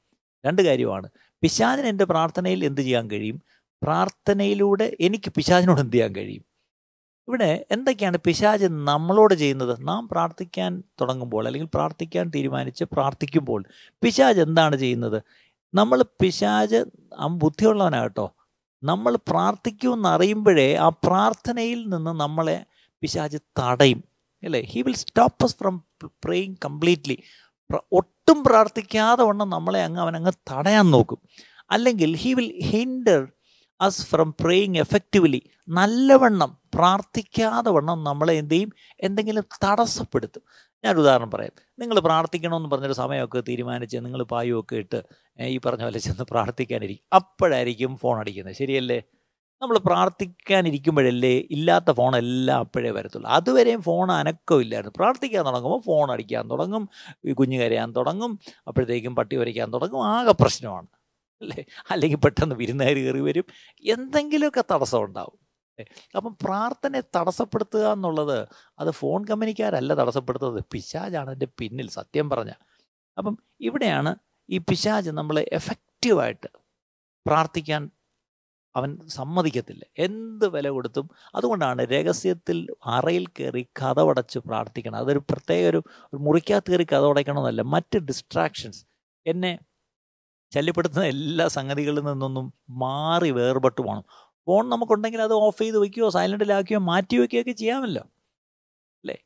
രണ്ട് 0.45 0.61
കാര്യമാണ്. 0.61 1.09
പിശാചിന് 1.41 1.87
എന്റെ 1.87 2.05
പ്രാർത്ഥനയിൽ 2.05 2.65
എന്ത് 2.65 2.81
ചെയ്യാൻ 2.81 3.11
കഴിയും? 3.11 3.41
പ്രാർത്ഥനയിലൂടെ 3.83 4.97
എനിക്ക് 4.99 5.31
പിശാചിനോട് 5.31 5.79
എന്ത് 5.79 5.93
ചെയ്യാൻ 5.93 6.15
കഴിയും? 6.15 6.43
ഇവിടെ 7.27 7.65
എന്തൊക്കെയാണ് 7.71 8.17
പിശാജ് 8.17 8.65
നമ്മളോട് 8.65 9.33
ചെയ്യുന്നത്? 9.33 9.87
നാം 9.87 10.07
പ്രാർത്ഥിക്കാൻ 10.07 10.83
തുടങ്ങുമ്പോൾ 11.01 11.45
അല്ലെങ്കിൽ 11.47 11.69
പ്രാർത്ഥിക്കാൻ 11.73 12.31
തീരുമാനിച്ച് 12.35 12.83
പ്രാർത്ഥിക്കുമ്പോൾ 12.83 13.65
പിശാജ് 14.03 14.41
എന്താണ് 14.41 14.75
ചെയ്യുന്നത്? 14.75 15.23
നമ്മൾ 15.73 16.05
പിശാജ് 16.21 16.85
ബുദ്ധിയുള്ളവനാകട്ടോ 17.29 18.31
നമ്മൾ 18.83 19.17
പ്രാർത്ഥിക്കുമെന്ന് 19.29 20.09
അറിയുമ്പോഴേ 20.09 20.75
ആ 20.75 20.89
പ്രാർത്ഥനയിൽ 20.89 21.89
നിന്ന് 21.89 22.11
നമ്മളെ 22.11 22.65
പിശാജ് 23.01 23.37
തടയും. 23.59 24.03
അല്ലേ? 24.43 24.61
He 24.61 24.81
will 24.81 24.95
stop 24.95 25.45
us 25.45 25.57
from 25.57 25.83
praying 26.23 26.55
completely 26.65 27.17
ഒട്ടും 27.91 28.43
പ്രാർത്ഥിക്കാതെ 28.43 29.23
വണ്ണം 29.23 29.49
നമ്മളെ 29.49 29.83
അങ്ങ് 29.83 30.01
അവനങ്ങ് 30.01 30.31
തടയാൻ 30.51 30.91
നോക്കും. 30.91 31.19
അല്ലെങ്കിൽ 31.71 32.15
he 32.15 32.33
will 32.33 32.61
hinder 32.63 33.27
us 33.81 34.05
from 34.05 34.35
praying 34.39 34.77
effectively 34.77 35.41
നല്ലവണ്ണം 35.69 36.57
പ്രാർത്ഥിക്കാതെ 36.73 37.69
വണ്ണം 37.71 38.03
നമ്മളെ 38.03 38.33
എന്ത് 38.33 38.53
ചെയ്യും? 38.53 38.71
എന്തെങ്കിലും 39.01 39.43
തടസ്സപ്പെടുത്തും. 39.65 40.43
ഞാൻ 40.85 40.97
ഉദാഹരണം 40.97 41.31
പറയാം. 41.31 41.51
നിങ്ങൾ 41.79 41.99
പ്രാർത്ഥിക്കണമെന്ന് 41.99 42.69
പറഞ്ഞൊരു 42.69 42.93
സമയമൊക്കെ 42.93 43.43
തീരുമാനിച്ച് 43.47 43.97
നിങ്ങൾ 43.97 44.23
പായുമൊക്കെ 44.23 44.75
ഇട്ട് 44.75 45.01
ഈ 45.39 45.57
പറഞ്ഞ 45.57 45.83
പോലെ 45.83 45.99
ചെന്ന് 45.99 46.23
പ്രാർത്ഥിക്കാനിരിക്കും. 46.23 47.15
അപ്പോഴായിരിക്കും 47.15 47.97
ഫോൺ 47.97 48.19
അടിക്കുന്നത്. 48.19 48.55
ശരിയല്ലേ? 48.55 49.03
നമ്മൾ 49.61 49.77
പ്രാർത്ഥിക്കാനിരിക്കുമ്പോഴല്ലേ 49.77 51.47
ഇല്ലാത്ത 51.51 51.91
ഫോണെല്ലാം 51.91 52.59
അപ്പോഴേ 52.59 52.91
വരത്തുള്ളൂ. 52.91 53.29
അതുവരെയും 53.29 53.81
ഫോൺ 53.81 54.11
അനക്കമില്ലായിരുന്നു 54.11 54.93
പ്രാർത്ഥിക്കാൻ 54.97 55.45
തുടങ്ങുമ്പോൾ 55.45 55.81
ഫോൺ 55.81 56.11
അടിക്കാൻ 56.11 56.51
തുടങ്ങും 56.51 56.89
കുഞ്ഞു 57.33 57.57
കരയാൻ 57.57 57.91
തുടങ്ങും 57.91 58.39
അപ്പോഴത്തേക്കും 58.67 59.15
പട്ടി 59.15 59.35
വരയ്ക്കാൻ 59.35 59.73
തുടങ്ങും 59.73 60.07
ആകെ 60.07 60.31
പ്രശ്നമാണ്. 60.31 60.87
അല്ലേ? 61.41 61.65
അല്ലെങ്കിൽ 61.91 62.17
പെട്ടെന്ന് 62.17 62.55
വിരുന്നുകാർ 62.55 62.93
കയറി 62.93 63.19
വരും. 63.19 63.45
എന്തെങ്കിലുമൊക്കെ 63.83 64.63
തടസ്സം 64.71 65.03
ഉണ്ടാവും. 65.03 65.51
അപ്പം 66.15 66.37
പ്രാർത്ഥനയെ 66.41 67.01
തടസ്സപ്പെടുത്തുക 67.15 67.91
എന്നുള്ളത് 67.91 68.47
അത് 68.79 68.91
ഫോൺ 68.91 69.25
കമ്പനിക്കാരല്ല 69.25 69.93
തടസ്സപ്പെടുത്തുന്നത്. 69.93 70.63
പിശാജാണ് 70.71 71.29
അതിന്റെ 71.29 71.47
പിന്നിൽ 71.59 71.89
സത്യം 71.89 72.29
പറഞ്ഞ. 72.29 72.51
അപ്പം 73.17 73.37
ഇവിടെയാണ് 73.59 74.15
ഈ 74.49 74.57
പിശാജ് 74.57 75.09
നമ്മളെ 75.09 75.49
എഫക്റ്റീവായിട്ട് 75.53 76.47
പ്രാർത്ഥിക്കാൻ 77.25 77.89
അവൻ 78.75 78.99
സമ്മതിക്കത്തില്ല. 79.07 79.85
എന്ത് 79.97 80.47
വില 80.47 80.69
കൊടുത്തും 80.69 81.09
അതുകൊണ്ടാണ് 81.35 81.81
രഹസ്യത്തിൽ 81.81 82.67
അറയിൽ 82.85 83.27
കയറി 83.27 83.67
കഥവടച്ച് 83.81 84.39
പ്രാർത്ഥിക്കണം. 84.39 84.95
അതൊരു 84.95 85.19
പ്രത്യേക 85.19 85.69
ഒരു 85.69 85.83
മുറിക്കകത്ത് 86.13 86.71
കയറി 86.71 86.83
കഥവടയ്ക്കണമെന്നല്ല. 86.83 87.61
മറ്റ് 87.61 87.97
ഡിസ്ട്രാക്ഷൻസ് 87.97 88.85
എന്നെ 89.25 89.59
ശല്യപ്പെടുത്തുന്ന 90.53 91.05
എല്ലാ 91.05 91.47
സംഗതികളിൽ 91.47 92.01
നിന്നൊന്നും 92.01 92.53
മാറി 92.69 93.31
വേർപെട്ട് 93.31 93.81
പോകണം 93.81 94.03
ഫോൺ 94.47 94.69
നമുക്കുണ്ടെങ്കിൽ 94.69 95.21
അത് 95.21 95.33
ഓഫ് 95.33 95.61
ചെയ്ത് 95.61 95.77
വയ്ക്കുകയോ 95.77 96.09
സൈലന്റിലാക്കുകയോ 96.09 96.79
മാറ്റി 96.79 97.17
വയ്ക്കുകയൊക്കെ 97.17 97.51
ചെയ്യാമല്ലോ. 97.51 98.01
അല്ലേ? 99.03 99.17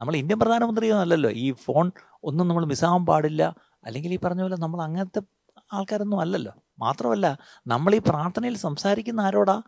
നമ്മൾ 0.00 0.16
ഇന്ത്യൻ 0.16 0.38
പ്രധാനമന്ത്രിയോ 0.38 1.00
അല്ലല്ലോ 1.00 1.30
ഈ 1.30 1.52
ഫോൺ 1.52 1.90
ഒന്നും 2.24 2.48
നമ്മൾ 2.48 2.64
മിസ്സാവാൻ 2.64 3.06
പാടില്ല. 3.06 3.56
അല്ലെങ്കിൽ 3.84 4.14
ഈ 4.14 4.18
പറഞ്ഞ 4.18 4.42
പോലെ 4.42 4.56
നമ്മൾ 4.56 4.82
അങ്ങനത്തെ 4.82 5.22
ആൾക്കാരൊന്നും 5.72 6.20
അല്ലല്ലോ. 6.20 6.52
മാത്രമല്ല 6.78 7.38
നമ്മൾ 7.66 7.94
ഈ 7.94 7.98
പ്രാർത്ഥനയിൽ 7.98 8.56
സംസാരിക്കുന്ന 8.56 9.20
ആരോടാ? 9.20 9.62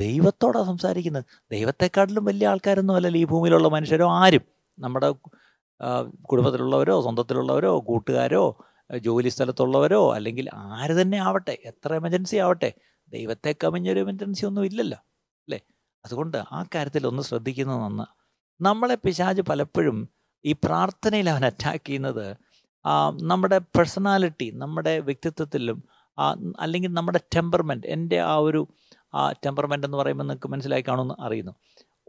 ദൈവത്തോടാ 0.00 0.64
സംസാരിക്കുന്നത്. 0.64 1.24
ദൈവത്തെക്കാട്ടിലും 1.52 2.24
വലിയ 2.24 2.48
ആൾക്കാരൊന്നും 2.48 2.96
അല്ലല്ലോ 2.96 3.20
ഈ 3.20 3.24
ഭൂമിയിലുള്ള 3.24 3.68
മനുഷ്യരോ. 3.68 4.10
ആരും. 4.10 4.42
നമ്മുടെ 4.78 5.14
കുടുംബത്തിലുള്ളവരോ 6.24 7.02
സ്വന്തത്തിലുള്ളവരോ 7.02 7.80
കൂട്ടുകാരോ 7.80 8.64
ജോലി 8.96 9.28
സ്ഥലത്തുള്ളവരോ 9.28 10.14
അല്ലെങ്കിൽ 10.14 10.50
ആര് 10.54 11.02
തന്നെ 11.02 11.18
ആവട്ടെ 11.18 11.58
എത്ര 11.64 11.94
എമർജൻസി 11.94 12.36
ആവട്ടെ 12.36 12.74
ദൈവത്തെ 13.12 13.54
കവിഞ്ഞൊരു 13.64 14.00
എമർജൻസി 14.00 14.46
ഒന്നും 14.46 14.64
ഇല്ലല്ലോ 14.64 14.98
അല്ലേ? 15.38 15.60
അതുകൊണ്ട് 16.04 16.36
ആ 16.52 16.64
കാര്യത്തിൽ 16.74 17.06
ഒന്ന് 17.06 17.22
ശ്രദ്ധിക്കുന്നത് 17.22 17.82
നന്ന്. 17.82 18.06
നമ്മളെ 18.60 18.94
പിശാജ് 18.94 19.42
പലപ്പോഴും 19.42 20.08
ഈ 20.44 20.52
പ്രാർത്ഥനയിൽ 20.52 21.30
അവൻ 21.30 21.44
അറ്റാക്ക് 21.46 21.86
ചെയ്യുന്നത് 21.86 22.36
നമ്മുടെ 23.22 23.58
പേഴ്സണാലിറ്റി 23.58 24.50
നമ്മുടെ 24.54 24.98
വ്യക്തിത്വത്തിലും 24.98 25.78
അല്ലെങ്കിൽ 26.60 26.92
നമ്മുടെ 26.92 27.20
ടെമ്പർമെന്റ് 27.36 27.86
എന്റെ 27.86 28.20
ആ 28.20 28.36
ഒരു 28.36 28.68
ആ 29.14 29.32
ടെമ്പർമെന്റ് 29.32 29.86
എന്ന് 29.86 29.98
പറയുമ്പോൾ 29.98 30.24
നിങ്ങൾക്ക് 30.24 30.48
മനസ്സിലായി 30.48 30.84
കാണുമെന്ന് 30.88 31.14
അറിയുന്നു. 31.20 31.52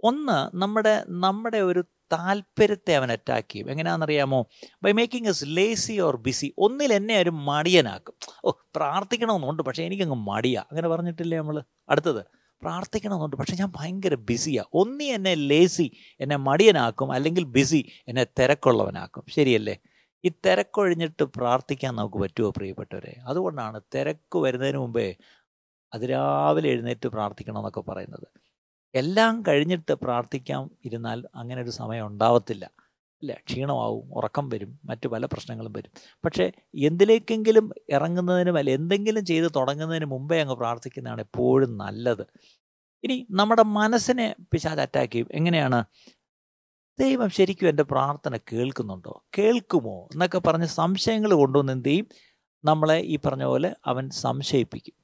ഒന്ന് 0.04 0.58
നമ്മുടെ 0.58 1.04
നമ്മുടെ 1.08 1.58
ഒരു 1.58 1.84
താല്പര്യത്തെ 2.12 2.96
അവൻ 2.96 3.12
അറ്റാക്ക് 3.12 3.52
ചെയ്യും. 3.52 3.72
എങ്ങനെയാണെന്നറിയാമോ? 3.72 4.46
By 4.84 4.92
making 4.92 5.30
us 5.30 5.44
lazy 5.48 6.00
or 6.00 6.16
busy 6.18 6.54
ഒന്നിൽ 6.58 6.94
എന്നെ 6.94 7.18
ഒരു 7.18 7.30
മടിയനാക്കും. 7.30 8.16
ഓ 8.46 8.52
പ്രാർത്ഥിക്കണമെന്നുണ്ട് 8.76 9.64
പക്ഷേ 9.64 9.84
എനിക്കങ്ങ് 9.84 10.16
മടിയാ. 10.16 10.62
അങ്ങനെ 10.62 10.88
പറഞ്ഞിട്ടില്ലേ 10.88 11.38
നമ്മൾ 11.38 11.64
അടുത്തത് 11.90 12.26
പ്രാർത്ഥിക്കണമെന്നുണ്ട് 12.62 13.36
പക്ഷേ 13.36 13.56
ഞാൻ 13.56 13.72
ഭയങ്കര 13.76 14.16
ബിസിയാണ് 14.16 14.68
ഒന്നി 14.74 15.04
എന്നെ 15.04 15.34
ലേസി 15.34 15.92
എന്നെ 16.20 16.36
മടിയനാക്കും 16.36 17.12
അല്ലെങ്കിൽ 17.12 17.44
ബിസി 17.44 17.86
എന്നെ 18.08 18.24
തിരക്കുള്ളവനാക്കും. 18.24 19.24
ശരിയല്ലേ? 19.30 19.78
ഈ 20.26 20.30
തിരക്കൊഴിഞ്ഞിട്ട് 20.30 21.24
പ്രാർത്ഥിക്കാൻ 21.24 21.96
നമുക്ക് 21.96 22.18
പറ്റുമോ 22.18 22.50
പ്രിയപ്പെട്ടവരെ? 22.50 23.16
അതുകൊണ്ടാണ് 23.28 23.82
തിരക്ക് 23.96 24.38
വരുന്നതിന് 24.38 24.78
മുമ്പേ 24.78 25.16
അതിരാവിലെ 25.94 26.70
എഴുന്നേറ്റ് 26.70 27.08
പ്രാർത്ഥിക്കണം 27.08 27.58
എന്നൊക്കെ 27.58 27.82
പറയുന്നത്. 27.82 28.49
എല്ലാം 28.96 29.44
കഴിഞ്ഞിട്ട് 29.48 29.94
പ്രാർത്ഥിക്കാൻ 29.94 30.70
ഇരുന്നാൽ 30.86 31.24
അങ്ങനെ 31.36 31.62
ഒരു 31.62 31.70
സമയം 31.70 32.08
ഉണ്ടാവത്തില്ല. 32.08 32.70
ഇല്ല 33.22 33.34
ക്ഷീണമാവും 33.34 34.14
ഉറക്കം 34.14 34.50
വരും 34.50 34.80
മറ്റു 34.86 35.08
പല 35.08 35.26
പ്രശ്നങ്ങളും 35.26 35.74
വരും. 35.74 36.18
പക്ഷേ 36.26 36.52
എന്തിലേക്കെങ്കിലും 36.76 37.72
ഇറങ്ങുന്നതിനും 37.90 38.58
അല്ല 38.58 38.70
എന്തെങ്കിലും 38.70 39.26
ചെയ്ത് 39.26 39.52
തുടങ്ങുന്നതിന് 39.56 40.06
മുമ്പേ 40.06 40.42
അങ്ങ് 40.42 40.56
പ്രാർത്ഥിക്കുന്നതാണ് 40.56 41.22
എപ്പോഴും 41.22 41.78
നല്ലത്. 41.78 42.28
ഇനി 43.04 43.28
നമ്മുടെ 43.32 43.64
മനസ്സിനെ 43.64 44.36
പിശാച് 44.52 44.80
അറ്റാക്ക് 44.80 45.14
ചെയ്യും. 45.14 45.28
എങ്ങനെയാണ്? 45.32 45.86
ദൈവം 47.00 47.30
ശരിക്കും 47.30 47.70
എന്റെ 47.70 47.84
പ്രാർത്ഥന 47.84 48.38
കേൾക്കുന്നുണ്ടോ? 48.38 49.24
കേൾക്കുമോ? 49.38 50.10
എന്നൊക്കെ 50.12 50.40
പറഞ്ഞ് 50.40 50.66
സംശയങ്ങൾ 50.66 51.34
കൊണ്ടുവന്ന് 51.34 51.74
എന്ത് 51.74 51.90
ചെയ്യും? 51.90 52.08
നമ്മളെ 52.64 52.98
ഈ 52.98 53.20
പറഞ്ഞ 53.26 53.44
പോലെ 53.44 53.76
അവൻ 53.86 54.10
സംശയിപ്പിക്കും. 54.10 54.99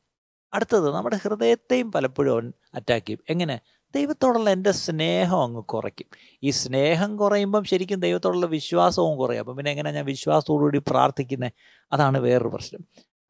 അടുത്തത് 0.56 0.94
നമ്മുടെ 0.94 1.20
ഹൃദയത്തെയും 1.24 1.92
പലപ്പോഴും 1.92 2.34
അവൻ 2.34 2.54
അറ്റാക്ക് 2.74 3.08
ചെയ്യും. 3.08 3.20
എങ്ങനെ? 3.30 3.60
ദൈവത്തോടുള്ള 3.96 4.50
എന്റെ 4.50 4.72
സ്നേഹം 4.72 5.44
അങ്ങ് 5.44 5.64
കുറയ്ക്കും. 5.64 6.40
ഈ 6.44 6.50
സ്നേഹം 6.50 7.18
കുറയുമ്പം 7.18 7.64
ശരിക്കും 7.64 8.00
ദൈവത്തോടുള്ള 8.00 8.46
വിശ്വാസവും 8.46 9.18
കുറയും. 9.18 9.40
അപ്പം 9.40 9.56
പിന്നെ 9.56 9.72
എങ്ങനെ 9.72 9.92
ഞാൻ 9.92 10.06
വിശ്വാസത്തോടുകൂടി 10.06 10.78
പ്രാർത്ഥിക്കുന്നത് 10.78 11.52
അതാണ് 11.92 12.18
വേറൊരു 12.18 12.48
പ്രശ്നം. 12.48 12.82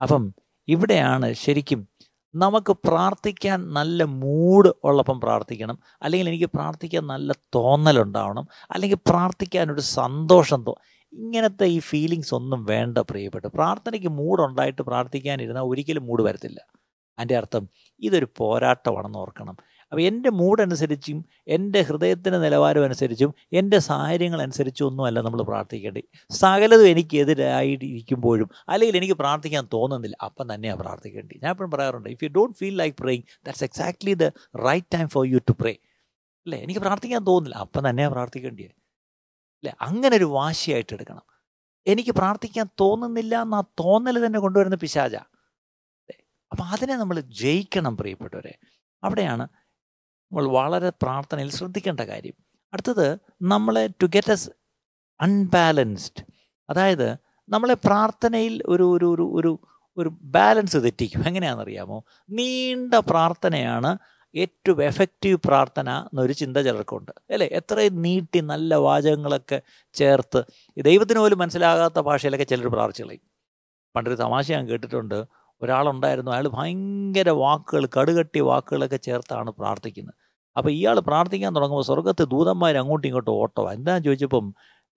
അപ്പം 0.02 0.34
ഇവിടെയാണ് 0.68 1.34
ശരിക്കും 1.34 1.88
നമുക്ക് 2.36 2.72
പ്രാർത്ഥിക്കാൻ 2.72 3.74
നല്ല 3.74 4.04
മൂഡ് 4.04 4.74
ഉള്ളപ്പം 4.84 5.22
പ്രാർത്ഥിക്കണം. 5.22 5.80
അല്ലെങ്കിൽ 6.02 6.30
എനിക്ക് 6.30 6.46
പ്രാർത്ഥിക്കാൻ 6.46 7.08
നല്ല 7.08 7.34
തോന്നലുണ്ടാവണം 7.56 8.48
അല്ലെങ്കിൽ 8.72 8.98
പ്രാർത്ഥിക്കാനൊരു 9.10 9.82
സന്തോഷം 9.82 10.64
തോ 10.68 10.76
ഇങ്ങനത്തെ 11.14 11.66
ഈ 11.66 11.80
ഫീലിങ്സ് 11.80 12.36
ഒന്നും 12.36 12.66
വേണ്ട 12.66 12.98
പ്രിയപ്പെട്ട 12.98 13.46
പ്രാർത്ഥനയ്ക്ക് 13.46 14.08
മൂഡുണ്ടായിട്ട് 14.08 14.82
പ്രാർത്ഥിക്കാനിരുന്നാൽ 14.82 15.64
ഒരിക്കലും 15.64 16.06
മൂഡ് 16.06 16.24
വരത്തില്ല. 16.24 16.60
അതിന്റെ 17.20 17.38
അർത്ഥം 17.38 17.70
ഇതൊരു 18.00 18.28
പോരാട്ടമാണെന്ന് 18.38 19.20
ഓർക്കണം. 19.20 19.58
അപ്പോൾ 19.92 20.02
എന്റെ 20.02 20.30
മൂഡനുസരിച്ചും 20.30 21.26
എന്റെ 21.48 21.82
ഹൃദയത്തിന്റെ 21.82 22.40
നിലവാരം 22.40 22.84
അനുസരിച്ചും 22.84 23.34
എന്റെ 23.54 23.78
സാഹചര്യങ്ങൾ 23.78 24.42
അനുസരിച്ചും 24.42 24.86
ഒന്നുമല്ല 24.86 25.22
നമ്മൾ 25.22 25.42
പ്രാർത്ഥിക്കേണ്ടത്. 25.42 26.34
സകലതും 26.34 26.88
എനിക്കെതിരായിരിക്കുമ്പോഴും 26.88 28.50
അല്ലെങ്കിൽ 28.70 28.98
എനിക്ക് 28.98 29.14
പ്രാർത്ഥിക്കാൻ 29.14 29.68
തോന്നുന്നില്ല 29.74 30.18
അപ്പം 30.24 30.56
തന്നെയാണ് 30.56 30.80
പ്രാർത്ഥിക്കേണ്ടത്. 30.80 31.38
ഞാൻ 31.44 31.50
എപ്പോഴും 31.50 31.72
പറയാറുണ്ട് 31.72 32.10
if 32.10 32.24
you 32.24 32.30
don't 32.30 32.58
feel 32.58 32.76
like 32.76 32.98
praying 32.98 33.24
that's 33.46 33.64
exactly 33.64 34.14
the 34.14 34.24
right 34.58 34.88
time 34.94 35.08
for 35.08 35.28
you 35.28 35.38
to 35.38 35.52
pray 35.52 35.78
അല്ലേ? 36.46 36.60
എനിക്ക് 36.60 36.80
പ്രാർത്ഥിക്കാൻ 36.80 37.24
തോന്നുന്നില്ല 37.24 37.56
അപ്പം 37.56 37.90
തന്നെയാണ് 37.90 38.14
പ്രാർത്ഥിക്കേണ്ടത്. 38.14 38.66
അല്ലേ? 38.66 39.74
അങ്ങനെ 39.82 40.18
ഒരു 40.18 40.24
വാശിയായിട്ട് 40.24 40.94
എടുക്കണം. 40.94 41.22
എനിക്ക് 41.88 42.10
പ്രാർത്ഥിക്കാൻ 42.10 42.68
തോന്നുന്നില്ല 42.80 43.42
എന്ന 43.42 43.62
തോന്നൽ 43.62 44.26
തന്നെ 44.26 44.40
കൊണ്ടുവരുന്ന 44.40 44.76
പിശാച. 44.76 45.16
അപ്പം 46.56 46.66
അതിനെ 46.66 46.98
നമ്മൾ 46.98 47.20
ജയിക്കണം 47.20 47.98
പ്രിയപ്പെട്ടവരെ. 47.98 48.58
അവിടെയാണ് 49.04 49.44
നമ്മൾ 49.44 50.48
വളരെ 50.48 50.90
പ്രാർത്ഥനയിൽ 50.90 51.52
ശ്രദ്ധിക്കേണ്ട 51.52 52.00
കാര്യം. 52.00 52.34
അടുത്തത് 52.74 53.20
നമ്മളെ 53.42 53.88
ടു 53.88 54.06
ഗെറ്റ് 54.06 54.32
എസ് 54.32 54.50
അൺബാലൻസ്ഡ് 55.22 56.24
അതായത് 56.70 57.18
നമ്മളെ 57.50 57.74
പ്രാർത്ഥനയിൽ 57.74 58.64
ഒരു 58.66 58.84
ഒരു 58.84 59.06
ഒരു 59.06 59.32
ഒരു 59.36 59.60
ഒരു 59.98 60.10
ബാലൻസ് 60.22 60.78
തെറ്റിക്കും. 60.78 61.28
എങ്ങനെയാണെന്നറിയാമോ? 61.28 62.04
നീണ്ട 62.30 62.94
പ്രാർത്ഥനയാണ് 62.94 63.98
ഏറ്റവും 64.36 64.84
എഫക്റ്റീവ് 64.84 65.38
പ്രാർത്ഥന 65.46 65.90
എന്നൊരു 65.90 66.34
ചിന്ത 66.34 66.58
ചിലർക്കുണ്ട്. 66.58 67.12
അല്ലേ? 67.32 67.48
എത്രയും 67.48 68.02
നീട്ടി 68.02 68.40
നല്ല 68.40 68.76
വാചകങ്ങളൊക്കെ 68.76 69.62
ചേർത്ത് 69.94 70.44
ദൈവത്തിന് 70.82 71.20
പോലും 71.20 71.38
മനസ്സിലാകാത്ത 71.38 72.00
ഭാഷയിലൊക്കെ 72.00 72.44
ചിലർ 72.44 72.68
പ്രാർത്ഥിച്ചു 72.68 73.04
കളയും. 73.04 73.22
പണ്ടൊരു 73.96 74.16
തമാശ 74.16 74.52
ഞാൻ 74.52 74.68
കേട്ടിട്ടുണ്ട്. 74.68 75.26
ഒരാളുണ്ടായിരുന്നു. 75.62 76.32
അയാൾ 76.32 76.48
ഭയങ്കര 76.58 77.30
വാക്കുകൾ 77.30 77.84
കടുകട്ടി 77.98 78.40
വാക്കുകളൊക്കെ 78.40 79.00
ചേർത്താണ് 79.08 79.50
പ്രാർത്ഥിക്കുന്നത്. 79.60 80.18
അപ്പോൾ 80.58 80.70
ഇയാൾ 80.70 80.98
പ്രാർത്ഥിക്കാൻ 81.00 81.52
തുടങ്ങുമ്പോൾ 81.56 81.86
സ്വർഗത്ത് 81.86 82.24
ദൂതന്മാർ 82.34 82.78
അങ്ങോട്ടും 82.78 83.08
ഇങ്ങോട്ടും 83.08 83.34
ഓട്ടോ 83.42 83.64
എന്താണെന്ന് 83.72 84.06
ചോദിച്ചപ്പം 84.08 84.46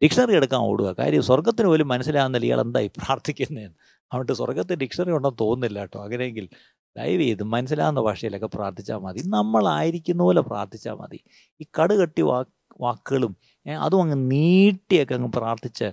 ഡിക്ഷണറി 0.03 0.37
എടുക്കാൻ 0.37 0.61
ഓടുക. 0.61 0.89
കാര്യം 1.01 1.23
സ്വർഗത്തിന് 1.23 1.69
പോലും 1.69 1.89
മനസ്സിലാകുന്നില്ല 1.89 2.47
ഇയാൾ 2.47 2.61
എന്തായി 2.67 2.89
പ്രാർത്ഥിക്കുന്നതെന്ന്. 2.99 3.77
അതുകൊണ്ട് 4.13 4.33
സ്വർഗത്ത് 4.33 4.75
ഡിക്ഷണറി 4.83 5.13
ഉണ്ടെന്ന് 5.17 5.39
തോന്നുന്നില്ല 5.41 5.79
കേട്ടോ. 5.81 5.99
അങ്ങനെയെങ്കിൽ 6.05 6.49
ദയവ് 6.97 7.23
ചെയ്ത് 7.23 7.43
മനസ്സിലാകുന്ന 7.55 8.01
ഭാഷയിലൊക്കെ 8.01 8.47
പ്രാർത്ഥിച്ചാൽ 8.47 8.99
മതി. 9.07 9.23
നമ്മളായിരിക്കുന്ന 9.29 10.23
പോലെ 10.23 10.41
പ്രാർത്ഥിച്ചാൽ 10.41 10.95
മതി. 11.03 11.19
ഈ 11.61 11.67
കടുകട്ടി 11.79 12.23
വാക്കുകളും 12.85 13.33
അതും 13.67 14.01
അങ്ങ് 14.03 14.31
നീട്ടിയൊക്കെ 14.31 15.15
അങ്ങ് 15.15 15.31
പ്രാർത്ഥിച്ച് 15.33 15.89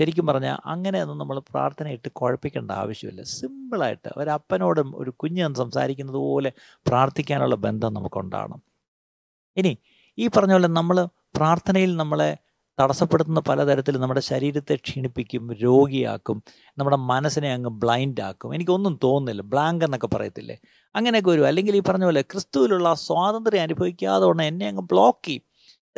ശരിക്കും 0.00 0.26
പറഞ്ഞാൽ 0.26 0.56
അങ്ങനെയൊന്നും 0.66 1.18
നമ്മൾ 1.18 1.38
പ്രാർത്ഥനയിട്ട് 1.38 2.08
കുഴപ്പിക്കേണ്ട 2.12 2.70
ആവശ്യമില്ല. 2.70 3.22
സിമ്പിളായിട്ട് 3.22 4.10
ഒരപ്പനോടും 4.16 4.92
ഒരു 4.96 5.10
കുഞ്ഞും 5.10 5.54
സംസാരിക്കുന്നത് 5.54 6.16
പോലെ 6.16 6.52
പ്രാർത്ഥിക്കാനുള്ള 6.88 7.54
ബന്ധം 7.54 7.94
നമുക്കുണ്ടാകണം 7.94 8.60
ഇനി 9.56 9.78
ഈ 10.18 10.28
പറഞ്ഞ 10.28 10.52
പോലെ 10.52 10.68
നമ്മൾ 10.68 11.06
പ്രാർത്ഥനയിൽ 11.36 11.96
നമ്മളെ 11.96 12.36
തടസ്സപ്പെടുത്തുന്ന 12.80 13.40
പലതരത്തിൽ 13.40 13.98
നമ്മുടെ 13.98 14.20
ശരീരത്തെ 14.20 14.74
ക്ഷീണിപ്പിക്കും 14.74 15.52
രോഗിയാക്കും 15.52 16.42
നമ്മുടെ 16.78 16.96
മനസ്സിനെ 16.96 17.52
അങ്ങ് 17.52 17.70
ബ്ലൈൻഡ് 17.70 18.22
ആക്കും 18.22 18.54
എനിക്കൊന്നും 18.54 19.00
തോന്നുന്നില്ല. 19.04 19.42
ബ്ലാങ്ക് 19.42 19.84
എന്നൊക്കെ 19.84 20.06
പറയത്തില്ലേ? 20.06 20.56
അങ്ങനെയൊക്കെ 20.96 21.30
വരും. 21.30 21.46
അല്ലെങ്കിൽ 21.46 21.76
ഈ 21.76 21.80
പറഞ്ഞ 21.80 22.04
പോലെ 22.04 22.22
ക്രിസ്തുവിലുള്ള 22.22 22.94
സ്വാതന്ത്ര്യം 22.94 23.62
അനുഭവിക്കാതെ 23.62 24.26
ഉടനെ 24.26 24.46
എന്നെ 24.46 24.68
അങ്ങ് 24.68 24.82
ബ്ലോക്ക് 24.82 25.26
ചെയ്യും. 25.26 25.49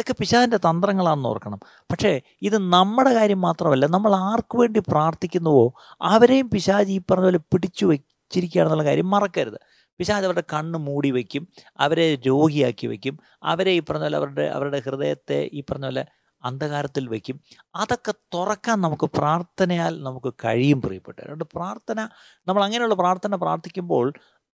ഇതൊക്കെ 0.02 0.14
പിശാദിന്റെ 0.20 0.56
തന്ത്രങ്ങളാണെന്ന് 0.56 1.28
ഓർക്കണം. 1.28 1.58
പക്ഷേ 1.90 2.20
ഇത് 2.42 2.56
നമ്മുടെ 2.72 3.14
കാര്യം 3.14 3.40
മാത്രമല്ല 3.40 3.86
നമ്മൾ 3.86 4.14
ആർക്കു 4.14 4.58
വേണ്ടി 4.58 4.80
പ്രാർത്ഥിക്കുന്നുവോ 4.88 5.66
അവരെയും 6.02 6.50
പിശാജ് 6.50 6.90
ഈ 6.90 6.98
പറഞ്ഞ 7.10 7.24
പോലെ 7.24 7.40
പിടിച്ചു 7.52 7.84
വെച്ചിരിക്കുകയാണെന്നുള്ള 7.86 8.84
കാര്യം 8.84 9.10
മറക്കരുത്. 9.10 9.58
പിശാജ് 10.00 10.24
അവരുടെ 10.24 10.44
കണ്ണ് 10.52 10.78
മൂടി 10.78 11.10
വയ്ക്കും 11.10 11.48
അവരെ 11.80 12.14
രോഗിയാക്കി 12.26 12.86
വയ്ക്കും 12.86 13.18
അവരെ 13.42 13.70
ഈ 13.70 13.80
പറഞ്ഞ 13.80 14.02
പോലെ 14.02 14.16
അവരുടെ 14.16 14.42
അവരുടെ 14.42 14.78
ഹൃദയത്തെ 14.86 15.38
ഈ 15.52 15.62
പറഞ്ഞ 15.70 15.84
പോലെ 15.84 16.04
അന്ധകാരത്തിൽ 16.44 17.08
വയ്ക്കും 17.08 17.40
അതൊക്കെ 17.76 18.12
തുറക്കാൻ 18.34 18.80
നമുക്ക് 18.80 19.04
പ്രാർത്ഥനയാൽ 19.04 20.02
നമുക്ക് 20.02 20.34
കഴിയും 20.44 20.82
പ്രിയപ്പെട്ട 20.82 21.18
അതുകൊണ്ട് 21.20 21.44
പ്രാർത്ഥന 21.56 22.00
നമ്മൾ 22.48 22.62
അങ്ങനെയുള്ള 22.64 22.94
പ്രാർത്ഥന 22.94 23.36
പ്രാർത്ഥിക്കുമ്പോൾ 23.36 24.12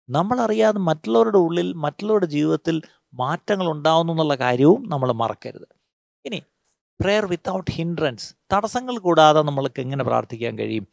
നമ്മളറിയാതെ 0.09 0.79
മറ്റുള്ളവരുടെ 0.79 1.39
ഉള്ളിൽ 1.39 1.73
മറ്റുള്ളവരുടെ 1.75 2.27
ജീവിതത്തിൽ 2.27 2.83
മാറ്റങ്ങൾ 3.21 3.71
ഉണ്ടാവുന്നു 3.71 4.13
എന്നുള്ള 4.13 4.35
കാര്യവും 4.35 4.89
നമ്മൾ 4.89 5.13
മറക്കരുത്. 5.13 5.69
ഇനി 6.25 6.43
പ്രെയർ 7.01 7.27
വിത്തൗട്ട് 7.27 7.71
ഹിൻഡ്രൻസ് 7.71 8.35
തടസ്സങ്ങൾ 8.53 8.99
കൂടാതെ 8.99 9.43
നമ്മൾക്ക് 9.43 9.81
എങ്ങനെ 9.81 10.05
പ്രാർത്ഥിക്കാൻ 10.05 10.59
കഴിയും. 10.59 10.87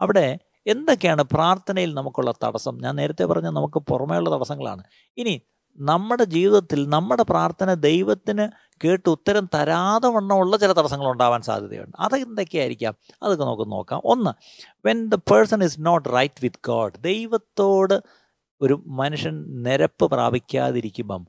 അവിടെ 0.00 0.38
എന്തൊക്കെയാണ് 0.66 1.22
പ്രാർത്ഥനയിൽ 1.22 1.94
നമുക്കുള്ള 1.94 2.32
തടസ്സം? 2.44 2.78
ഞാൻ 2.82 2.96
നേരത്തെ 2.96 3.24
പറഞ്ഞ 3.24 3.48
നമുക്ക് 3.48 3.78
പുറമേയുള്ള 3.78 4.30
തടസ്സങ്ങളാണ്. 4.34 4.84
ഇനി 5.16 5.40
നമ്മുടെ 5.78 6.24
ജീവിതത്തിൽ 6.24 6.88
നമ്മുടെ 6.88 7.22
പ്രാർത്ഥന 7.22 7.74
ദൈവത്തിന് 7.74 8.48
കേട്ട് 8.84 9.08
ഉത്തരം 9.10 9.48
തരാതെ 9.54 10.08
വണ്ണമുള്ള 10.08 10.56
ചില 10.56 10.72
തടസ്സങ്ങൾ 10.72 11.10
ഉണ്ടാവാൻ 11.10 11.42
സാധ്യതയുണ്ട്. 11.42 11.96
അത് 12.00 12.16
എന്തൊക്കെയായിരിക്കാം 12.16 12.94
അതൊക്കെ 13.22 13.44
നമുക്ക് 13.44 13.72
നോക്കാം. 13.72 14.02
ഒന്ന് 14.04 14.30
when 14.86 15.08
the 15.08 15.14
person 15.14 15.64
is 15.64 15.76
not 15.78 16.08
right 16.08 16.40
with 16.42 16.66
God 16.66 16.92
ദൈവത്തോട് 17.00 18.00
ഒരു 18.60 18.82
മനുഷ്യൻ 18.86 19.62
നിരപ്പ് 19.62 20.04
പ്രാപിക്കാതിരിക്കുമ്പം 20.10 21.26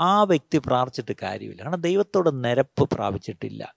ആ 0.00 0.22
വ്യക്തി 0.22 0.58
പ്രാർത്ഥിച്ചിട്ട് 0.58 1.16
കാര്യമില്ല. 1.22 1.64
കാരണം 1.64 1.80
ദൈവത്തോട് 1.80 2.44
നിരപ്പ് 2.44 2.90
പ്രാപിച്ചിട്ടില്ല. 2.94 3.74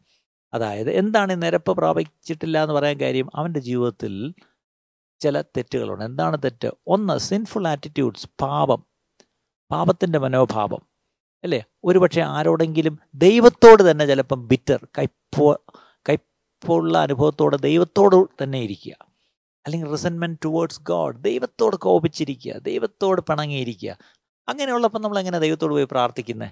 അതായത് 0.53 0.91
എന്താണ് 0.91 1.41
നിരപ്പ് 1.41 1.71
പ്രാപിച്ചിട്ടില്ല 1.71 2.63
എന്ന് 2.63 2.75
പറയാൻ 2.75 2.99
കാര്യം? 2.99 3.29
അവന്റെ 3.35 3.59
ജീവിതത്തിൽ 3.59 4.33
ചില 5.19 5.41
തെറ്റുകളുണ്ട്. 5.41 6.03
എന്താണ് 6.03 6.37
തെറ്റ്? 6.43 6.71
ഒന്ന് 6.87 7.19
സിൻഫുൾ 7.19 7.67
ആറ്റിറ്റ്യൂഡ്സ് 7.67 8.27
പാപം. 8.41 8.83
പാപത്തിന്റെ 9.71 10.19
മനോഭാവം. 10.19 10.81
അല്ലേ? 11.43 11.63
ഒരുപക്ഷെ 11.83 12.21
ആരോടെങ്കിലും 12.21 12.99
ദൈവത്തോട് 13.15 13.91
തന്നെ 13.91 14.05
ചിലപ്പം 14.05 14.47
ബിറ്റർ 14.47 14.87
കൈപ്പോ 14.97 15.63
കൈപ്പോളുള്ള 16.09 16.97
അനുഭവത്തോടെ 16.97 17.57
ദൈവത്തോട് 17.57 18.43
തന്നെ 18.43 18.59
ഇരിക്കുക. 18.59 18.95
അല്ലെങ്കിൽ 19.65 19.91
റിസൻമെന്റ് 19.91 20.39
ടുവേർഡ്സ് 20.45 20.81
ഗോഡ് 20.81 21.23
ദൈവത്തോട് 21.23 21.75
കോപിച്ചിരിക്കുക 21.75 22.53
ദൈവത്തോട് 22.53 23.21
പിണങ്ങിയിരിക്കുക. 23.21 23.97
അങ്ങനെയുള്ളപ്പോൾ 24.49 24.99
നമ്മൾ 24.99 25.19
എങ്ങനെ 25.19 25.39
ദൈവത്തോട് 25.39 25.71
പോയി 25.71 25.83
പ്രാർത്ഥിക്കുന്നത് 25.83 26.49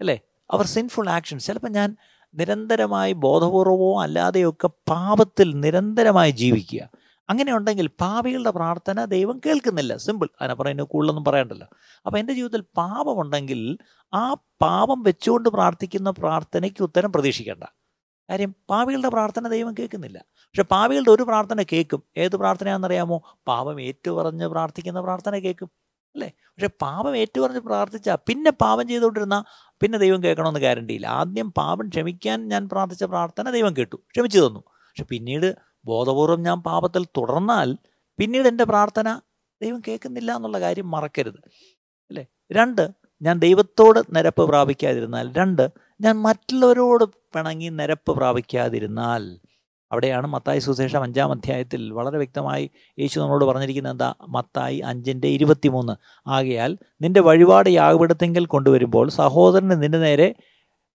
അല്ലേ? 0.00 0.20
അവർ 0.50 0.66
സിൻഫുൾ 0.66 1.08
ആക്ഷൻ 1.08 1.38
ചിലപ്പോൾ 1.38 1.68
ഞാൻ 1.68 1.96
നിരന്തരമായി 2.34 3.12
ബോധപൂർവമോ 3.12 4.02
അല്ലാതെയൊക്കെ 4.02 4.66
പാപത്തിൽ 4.66 5.60
നിരന്തരമായി 5.60 6.30
ജീവിക്കുക. 6.30 6.88
അങ്ങനെ 7.28 7.52
ഉണ്ടെങ്കിൽ 7.52 7.86
പാപികളുടെ 7.86 8.50
പ്രാർത്ഥന 8.50 9.04
ദൈവം 9.04 9.40
കേൾക്കുന്നില്ല. 9.46 9.96
സിമ്പിൾ 9.96 10.28
അതിന് 10.40 10.82
കൂടുതലൊന്നും 10.82 11.24
പറയണ്ടല്ലോ. 11.24 11.66
അപ്പോൾ 12.06 12.18
എന്റെ 12.18 12.32
ജീവിതത്തിൽ 12.32 12.60
പാപമുണ്ടെങ്കിൽ 12.76 13.78
ആ 14.14 14.34
പാപം 14.34 15.02
വെച്ചുകൊണ്ട് 15.02 15.48
പ്രാർത്ഥിക്കുന്ന 15.48 16.10
പ്രാർത്ഥനയ്ക്ക് 16.10 16.82
ഉത്തരം 16.82 17.12
പ്രതീക്ഷിക്കേണ്ട. 17.12 17.64
കാര്യം 18.30 18.54
പാപികളുടെ 18.70 19.08
പ്രാർത്ഥന 19.08 19.48
ദൈവം 19.48 19.74
കേൾക്കുന്നില്ല. 19.78 20.24
പക്ഷെ 20.34 20.62
പാപികളുടെ 20.62 21.10
ഒരു 21.10 21.22
പ്രാർത്ഥന 21.22 21.62
കേൾക്കും. 21.62 22.02
ഏത് 22.16 22.36
പ്രാർത്ഥനയാണെന്നറിയാമോ? 22.36 23.22
പാപം 23.46 23.80
ഏറ്റുപറഞ്ഞ് 23.80 24.46
പ്രാർത്ഥിക്കുന്ന 24.46 25.00
പ്രാർത്ഥന 25.00 25.38
കേൾക്കും. 25.38 25.70
പക്ഷെ 26.56 26.68
പാപം 26.82 27.16
ഏറ്റുപറഞ്ഞ് 27.16 27.60
പ്രാർത്ഥിച്ചാൽ 27.60 28.16
പിന്നെ 28.16 28.50
പാപം 28.50 28.88
ചെയ്തുകൊണ്ടിരുന്ന 28.88 29.44
പിന്നെ 29.82 29.98
ദൈവം 29.98 30.22
കേൾക്കണമെന്ന് 30.22 30.60
ഗ്യാരണ്ടിയില്ല 30.60 31.06
ആദ്യം 31.06 31.52
പാപം 31.52 31.88
ക്ഷമിക്കാൻ 31.88 32.48
ഞാൻ 32.48 32.68
പ്രാർത്ഥിച്ച 32.68 33.04
പ്രാർത്ഥന 33.04 33.50
ദൈവം 33.50 33.76
കേട്ടു. 33.76 33.96
ക്ഷമിച്ചു 33.96 34.38
തന്നു. 34.38 34.60
പക്ഷെ 34.60 35.04
പിന്നീട് 35.04 35.56
ബോധപൂർവം 35.84 36.42
ഞാൻ 36.42 36.60
പാപത്തിൽ 36.62 37.04
തുടർന്നാൽ 37.04 37.76
പിന്നീട് 38.18 38.48
എന്റെ 38.48 38.64
പ്രാർത്ഥന 38.64 39.20
ദൈവം 39.62 39.82
കേൾക്കുന്നില്ല 39.88 40.36
എന്നുള്ള 40.36 40.60
കാര്യം 40.60 40.90
മറക്കരുത്. 40.90 41.36
അല്ലേ? 42.10 42.26
രണ്ട് 42.52 42.90
ഞാൻ 43.22 43.38
ദൈവത്തോട് 43.38 44.16
നിരപ്പ് 44.16 44.42
പ്രാപിക്കാതിരുന്നാൽ. 44.48 45.32
രണ്ട് 45.32 45.68
ഞാൻ 46.00 46.22
മറ്റുള്ളവരോട് 46.22 47.04
പിണങ്ങി 47.04 47.68
നിരപ്പ് 47.68 48.12
പ്രാപിക്കാതിരുന്നാൽ 48.12 49.38
അവിടെയാണ് 49.92 50.26
മത്തായി 50.26 50.58
സുശേഷം 50.58 51.02
അഞ്ചാം 51.02 51.30
അധ്യായത്തിൽ 51.32 51.92
വളരെ 51.92 52.16
വ്യക്തമായി 52.16 52.70
യേശു 52.98 53.20
നമ്മളോട് 53.20 53.44
പറഞ്ഞിരിക്കുന്നത് 53.44 53.92
എന്താ? 53.92 54.14
മത്തായി 54.28 54.78
അഞ്ചിന്റെ 54.78 55.28
ഇരുപത്തിമൂന്ന്. 55.28 55.92
ആകയാൽ 56.26 56.78
നിന്റെ 57.00 57.20
വഴിപാട് 57.20 57.70
യാഗപീഠത്തെങ്കിൽ 57.70 58.46
കൊണ്ടുവരുമ്പോൾ 58.46 59.08
സഹോദരന് 59.08 59.82
നിന്റെ 59.82 59.98
നേരെ 59.98 60.34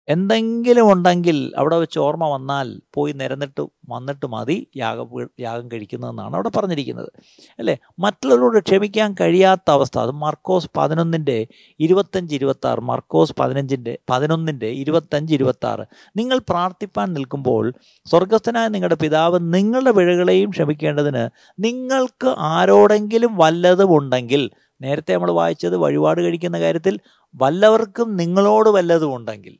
എന്തെങ്കിലും 0.08 0.92
ഉണ്ടെങ്കിൽ 0.92 1.54
അവിടെ 1.58 1.78
വെച്ച് 1.78 2.00
ഓർമ്മ 2.00 2.30
വന്നാൽ 2.30 2.82
പോയി 2.94 3.14
നിരന്നിട്ട് 3.14 3.62
വന്നിട്ട് 3.90 4.26
മതി 4.26 4.68
യാഗ 4.78 4.98
യാഗം 5.40 5.72
കഴിക്കുന്നതെന്നാണ് 5.72 6.34
അവിടെ 6.34 6.50
പറഞ്ഞിരിക്കുന്നത്. 6.50 7.12
അല്ലേ? 7.60 7.78
മറ്റുള്ളവരോട് 8.00 8.60
ക്ഷമിക്കാൻ 8.60 9.16
കഴിയാത്ത 9.22 9.72
അവസ്ഥ. 9.72 10.00
അത് 10.00 10.12
മർക്കോസ് 10.12 10.68
പതിനൊന്നിന്റെ 10.78 11.48
ഇരുപത്തഞ്ച് 11.80 12.36
ഇരുപത്താറ് 12.36 12.80
മർക്കോസ് 12.80 13.34
പതിനഞ്ചിന്റെ 13.40 13.98
പതിനൊന്നിന്റെ 14.10 14.68
ഇരുപത്തഞ്ച് 14.68 15.34
ഇരുപത്താറ്. 15.34 15.86
നിങ്ങൾ 16.16 16.40
പ്രാർത്ഥിപ്പാൻ 16.50 17.14
നിൽക്കുമ്പോൾ 17.14 17.74
സ്വർഗസ്ഥനായ 18.06 18.68
നിങ്ങളുടെ 18.68 18.96
പിതാവ് 18.96 19.40
നിങ്ങളുടെ 19.42 19.92
പിഴകളെയും 19.92 20.50
ക്ഷമിക്കേണ്ടതിന് 20.50 21.30
നിങ്ങൾക്ക് 21.60 22.36
ആരോടെങ്കിലും 22.38 23.38
വല്ലതും 23.38 23.98
ഉണ്ടെങ്കിൽ 23.98 24.50
നേരത്തെ 24.82 25.14
നമ്മൾ 25.14 25.32
വായിച്ചത് 25.32 25.78
വഴിപാട് 25.78 26.22
കഴിക്കുന്ന 26.22 26.60
കാര്യത്തിൽ 26.60 27.00
വല്ലവർക്കും 27.36 28.16
നിങ്ങളോട് 28.16 28.70
വല്ലതും 28.70 29.16
ഉണ്ടെങ്കിൽ 29.16 29.60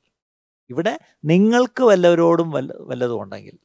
ഇവിടെ 0.70 1.00
നിങ്ങൾക്ക് 1.26 1.84
വല്ലവരോടും 1.84 2.52
വല്ല 2.52 2.74
വല്ലതും 2.80 3.22
ഉണ്ടെങ്കിൽ. 3.22 3.58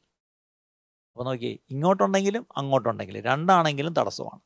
അപ്പോൾ 1.11 1.25
നോക്കി 1.25 1.59
ഇങ്ങോട്ടുണ്ടെങ്കിലും 1.69 2.47
അങ്ങോട്ടുണ്ടെങ്കിലും 2.57 3.23
രണ്ടാണെങ്കിലും 3.23 3.93
തടസ്സമാണ്. 3.93 4.39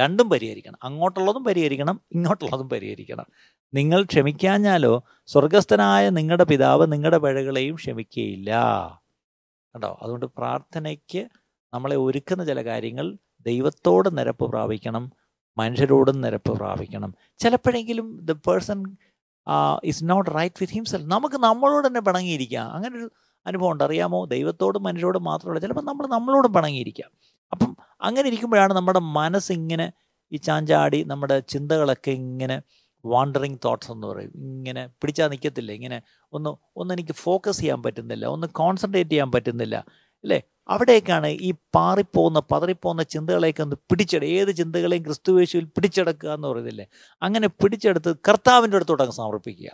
രണ്ടും 0.00 0.30
പരിഹരിക്കണം. 0.30 0.78
അങ്ങോട്ടുള്ളതും 0.82 1.44
പരിഹരിക്കണം 1.44 2.00
ഇങ്ങോട്ടുള്ളതും 2.12 2.68
പരിഹരിക്കണം. 2.68 3.26
നിങ്ങൾ 3.74 4.02
ക്ഷമിക്കാഞ്ഞാലോ 4.02 5.04
സ്വർഗസ്ഥനായ 5.26 6.08
നിങ്ങളുടെ 6.08 6.44
പിതാവ് 6.44 6.92
നിങ്ങളുടെ 6.92 7.18
പിഴകളെയും 7.18 7.74
ക്ഷമിക്കുകയില്ല. 7.74 8.50
കേട്ടോ 9.74 9.98
അതുകൊണ്ട് 10.02 10.26
പ്രാർത്ഥനയ്ക്ക് 10.26 11.28
നമ്മളെ 11.74 11.96
ഒരുക്കുന്ന 11.96 12.44
ചില 12.44 12.64
കാര്യങ്ങൾ 12.64 13.16
ദൈവത്തോട് 13.40 14.18
നിരപ്പ് 14.18 14.44
പ്രാപിക്കണം 14.44 15.12
മനുഷ്യരോടും 15.58 16.20
നിരപ്പ് 16.20 16.52
പ്രാപിക്കണം. 16.52 17.14
ചിലപ്പോഴെങ്കിലും 17.38 18.20
the 18.22 18.32
person 18.32 18.96
is 19.84 20.04
not 20.04 20.30
right 20.34 20.54
with 20.60 20.72
himself 20.72 21.06
നമുക്ക് 21.06 21.36
നമ്മളോട് 21.36 21.86
തന്നെ 21.86 22.00
പിണങ്ങിയിരിക്കാം. 22.00 22.72
അങ്ങനെ 22.72 22.96
ഒരു 22.96 23.10
അനുഭവം 23.46 23.70
ഉണ്ട്. 23.70 23.84
അറിയാമോ? 23.84 24.24
ദൈവത്തോടും 24.24 24.82
മനുഷ്യരോടും 24.82 25.24
മാത്രമല്ല 25.24 25.60
ചിലപ്പോൾ 25.60 25.82
നമ്മൾ 25.82 26.06
നമ്മളോടും 26.06 26.52
പിണങ്ങിയിരിക്കാം. 26.52 27.10
അപ്പം 27.52 27.76
അങ്ങനെ 28.00 28.28
ഇരിക്കുമ്പോഴാണ് 28.28 28.74
നമ്മുടെ 28.74 28.98
മനസ്സിങ്ങനെ 28.98 29.92
ഈ 30.32 30.36
ചാഞ്ചാടി 30.36 31.04
നമ്മുടെ 31.04 31.40
ചിന്തകളൊക്കെ 31.40 32.10
ഇങ്ങനെ 32.10 32.62
വാണ്ടറിങ് 33.04 33.58
തോട്ട്സ് 33.64 33.92
എന്ന് 33.92 34.06
പറയും. 34.06 34.32
ഇങ്ങനെ 34.36 34.86
പിടിച്ചാൽ 34.86 35.28
നിൽക്കത്തില്ല 35.28 35.72
ഇങ്ങനെ 35.72 36.02
ഒന്ന് 36.32 36.50
ഒന്ന് 36.76 36.94
എനിക്ക് 36.94 37.12
ഫോക്കസ് 37.12 37.60
ചെയ്യാൻ 37.60 37.82
പറ്റുന്നില്ല. 37.82 38.26
ഒന്ന് 38.26 38.46
കോൺസെൻട്രേറ്റ് 38.46 39.10
ചെയ്യാൻ 39.10 39.32
പറ്റുന്നില്ല. 39.32 39.84
അല്ലേ? 39.98 40.42
അവിടേക്കാണ് 40.70 41.26
ഈ 41.26 41.54
പാറിപ്പോകുന്ന 41.74 42.42
പതറിപ്പോകുന്ന 42.50 43.02
ചിന്തകളെയൊക്കെ 43.02 43.62
ഒന്ന് 43.62 43.76
പിടിച്ചെട. 43.76 44.24
ഏത് 44.24 44.56
ചിന്തകളെയും 44.56 45.04
ക്രിസ്തുവേശുവിൽ 45.04 45.64
പിടിച്ചെടുക്കുക 45.64 46.28
എന്ന് 46.28 46.48
പറയുന്നില്ലേ? 46.48 46.86
അങ്ങനെ 47.22 47.48
പിടിച്ചെടുത്ത് 47.48 48.14
കർത്താവിന്റെ 48.28 48.76
അടുത്തോട്ടങ്ങ് 48.76 49.12
സമർപ്പിക്കുക. 49.12 49.70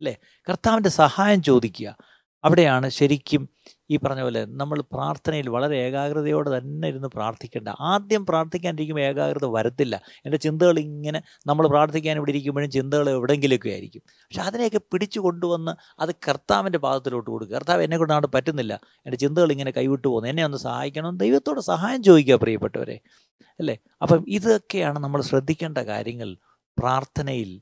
അല്ലേ? 0.00 0.16
കർത്താവിന്റെ 0.48 0.88
സഹായം 0.88 1.42
ചോദിക്കുക. 1.42 1.96
അവിടെയാണ് 2.44 2.88
ശരിക്കും 2.88 3.48
ഈ 3.90 3.96
പറഞ്ഞ 3.96 4.22
പോലെ 4.22 4.44
നമ്മൾ 4.44 4.80
പ്രാർത്ഥനയിൽ 4.80 5.48
വളരെ 5.48 5.76
ഏകാഗ്രതയോടെ 5.76 6.58
തന്നെ 6.58 6.88
ഇരുന്ന് 6.88 7.08
പ്രാർത്ഥിക്കേണ്ട. 7.08 7.68
ആദ്യം 7.80 8.26
പ്രാർത്ഥിക്കാനിരിക്കുമ്പോൾ 8.26 9.02
ഏകാഗ്രത 9.02 9.44
വരത്തില്ല. 9.44 10.00
എന്റെ 10.24 10.36
ചിന്തകൾ 10.36 10.78
ഇങ്ങനെ 10.78 11.22
നമ്മൾ 11.46 11.68
പ്രാർത്ഥിക്കാൻ 11.68 12.16
ഇവിടെ 12.16 12.30
ഇരിക്കുമ്പോഴും 12.30 12.70
ചിന്തകൾ 12.70 13.10
എവിടെയെങ്കിലുമൊക്കെ 13.10 13.70
ആയിരിക്കും. 13.70 14.02
പക്ഷെ 14.08 14.42
അതിനെയൊക്കെ 14.42 14.80
പിടിച്ചു 14.92 15.20
കൊണ്ടുവന്ന് 15.20 16.00
അത് 16.00 16.14
കർത്താവിന്റെ 16.28 16.78
പാദത്തിലോട്ട് 16.78 17.30
കൊടുക്കുക. 17.30 17.56
കർത്താവ് 17.56 17.82
എന്നെ 17.82 17.96
കൊണ്ടാണ് 17.96 18.26
പറ്റുന്നില്ല. 18.26 18.80
എന്റെ 19.06 19.16
ചിന്തകൾ 19.16 19.52
ഇങ്ങനെ 19.52 19.70
കൈവിട്ടു 19.70 20.08
പോകുന്നു. 20.08 20.28
എന്നെ 20.28 20.44
ഒന്ന് 20.44 20.58
സഹായിക്കണം. 20.58 21.16
ദൈവത്തോട് 21.16 21.60
സഹായം 21.60 22.02
ചോദിക്കുക 22.02 22.34
പ്രിയപ്പെട്ടവരെ. 22.34 23.00
അല്ലേ? 23.42 23.78
അപ്പം 24.02 24.24
ഇതൊക്കെയാണ് 24.28 24.98
നമ്മൾ 24.98 25.20
ശ്രദ്ധിക്കേണ്ട 25.20 25.78
കാര്യങ്ങൾ. 25.78 26.36
പ്രാർത്ഥനയിൽ 26.78 27.60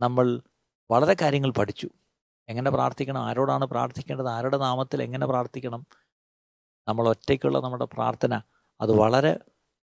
നമ്മൾ 0.00 0.40
വളരെ 0.90 1.16
കാര്യങ്ങൾ 1.22 1.50
പഠിച്ചു. 1.50 1.88
എങ്ങനെ 2.48 2.70
പ്രാർത്ഥിക്കണം? 2.70 3.20
ആരോടാണ് 3.20 3.64
പ്രാർത്ഥിക്കേണ്ടത്? 3.64 4.28
ആരുടെ 4.28 4.56
നാമത്തിൽ 4.56 5.02
എങ്ങനെ 5.02 5.26
പ്രാർത്ഥിക്കണം? 5.26 5.86
നമ്മൾ 6.88 7.08
ഒറ്റയ്ക്കുള്ള 7.08 7.60
നമ്മുടെ 7.60 7.84
പ്രാർത്ഥന 7.84 8.40
അത് 8.80 8.92
വളരെ 8.92 9.38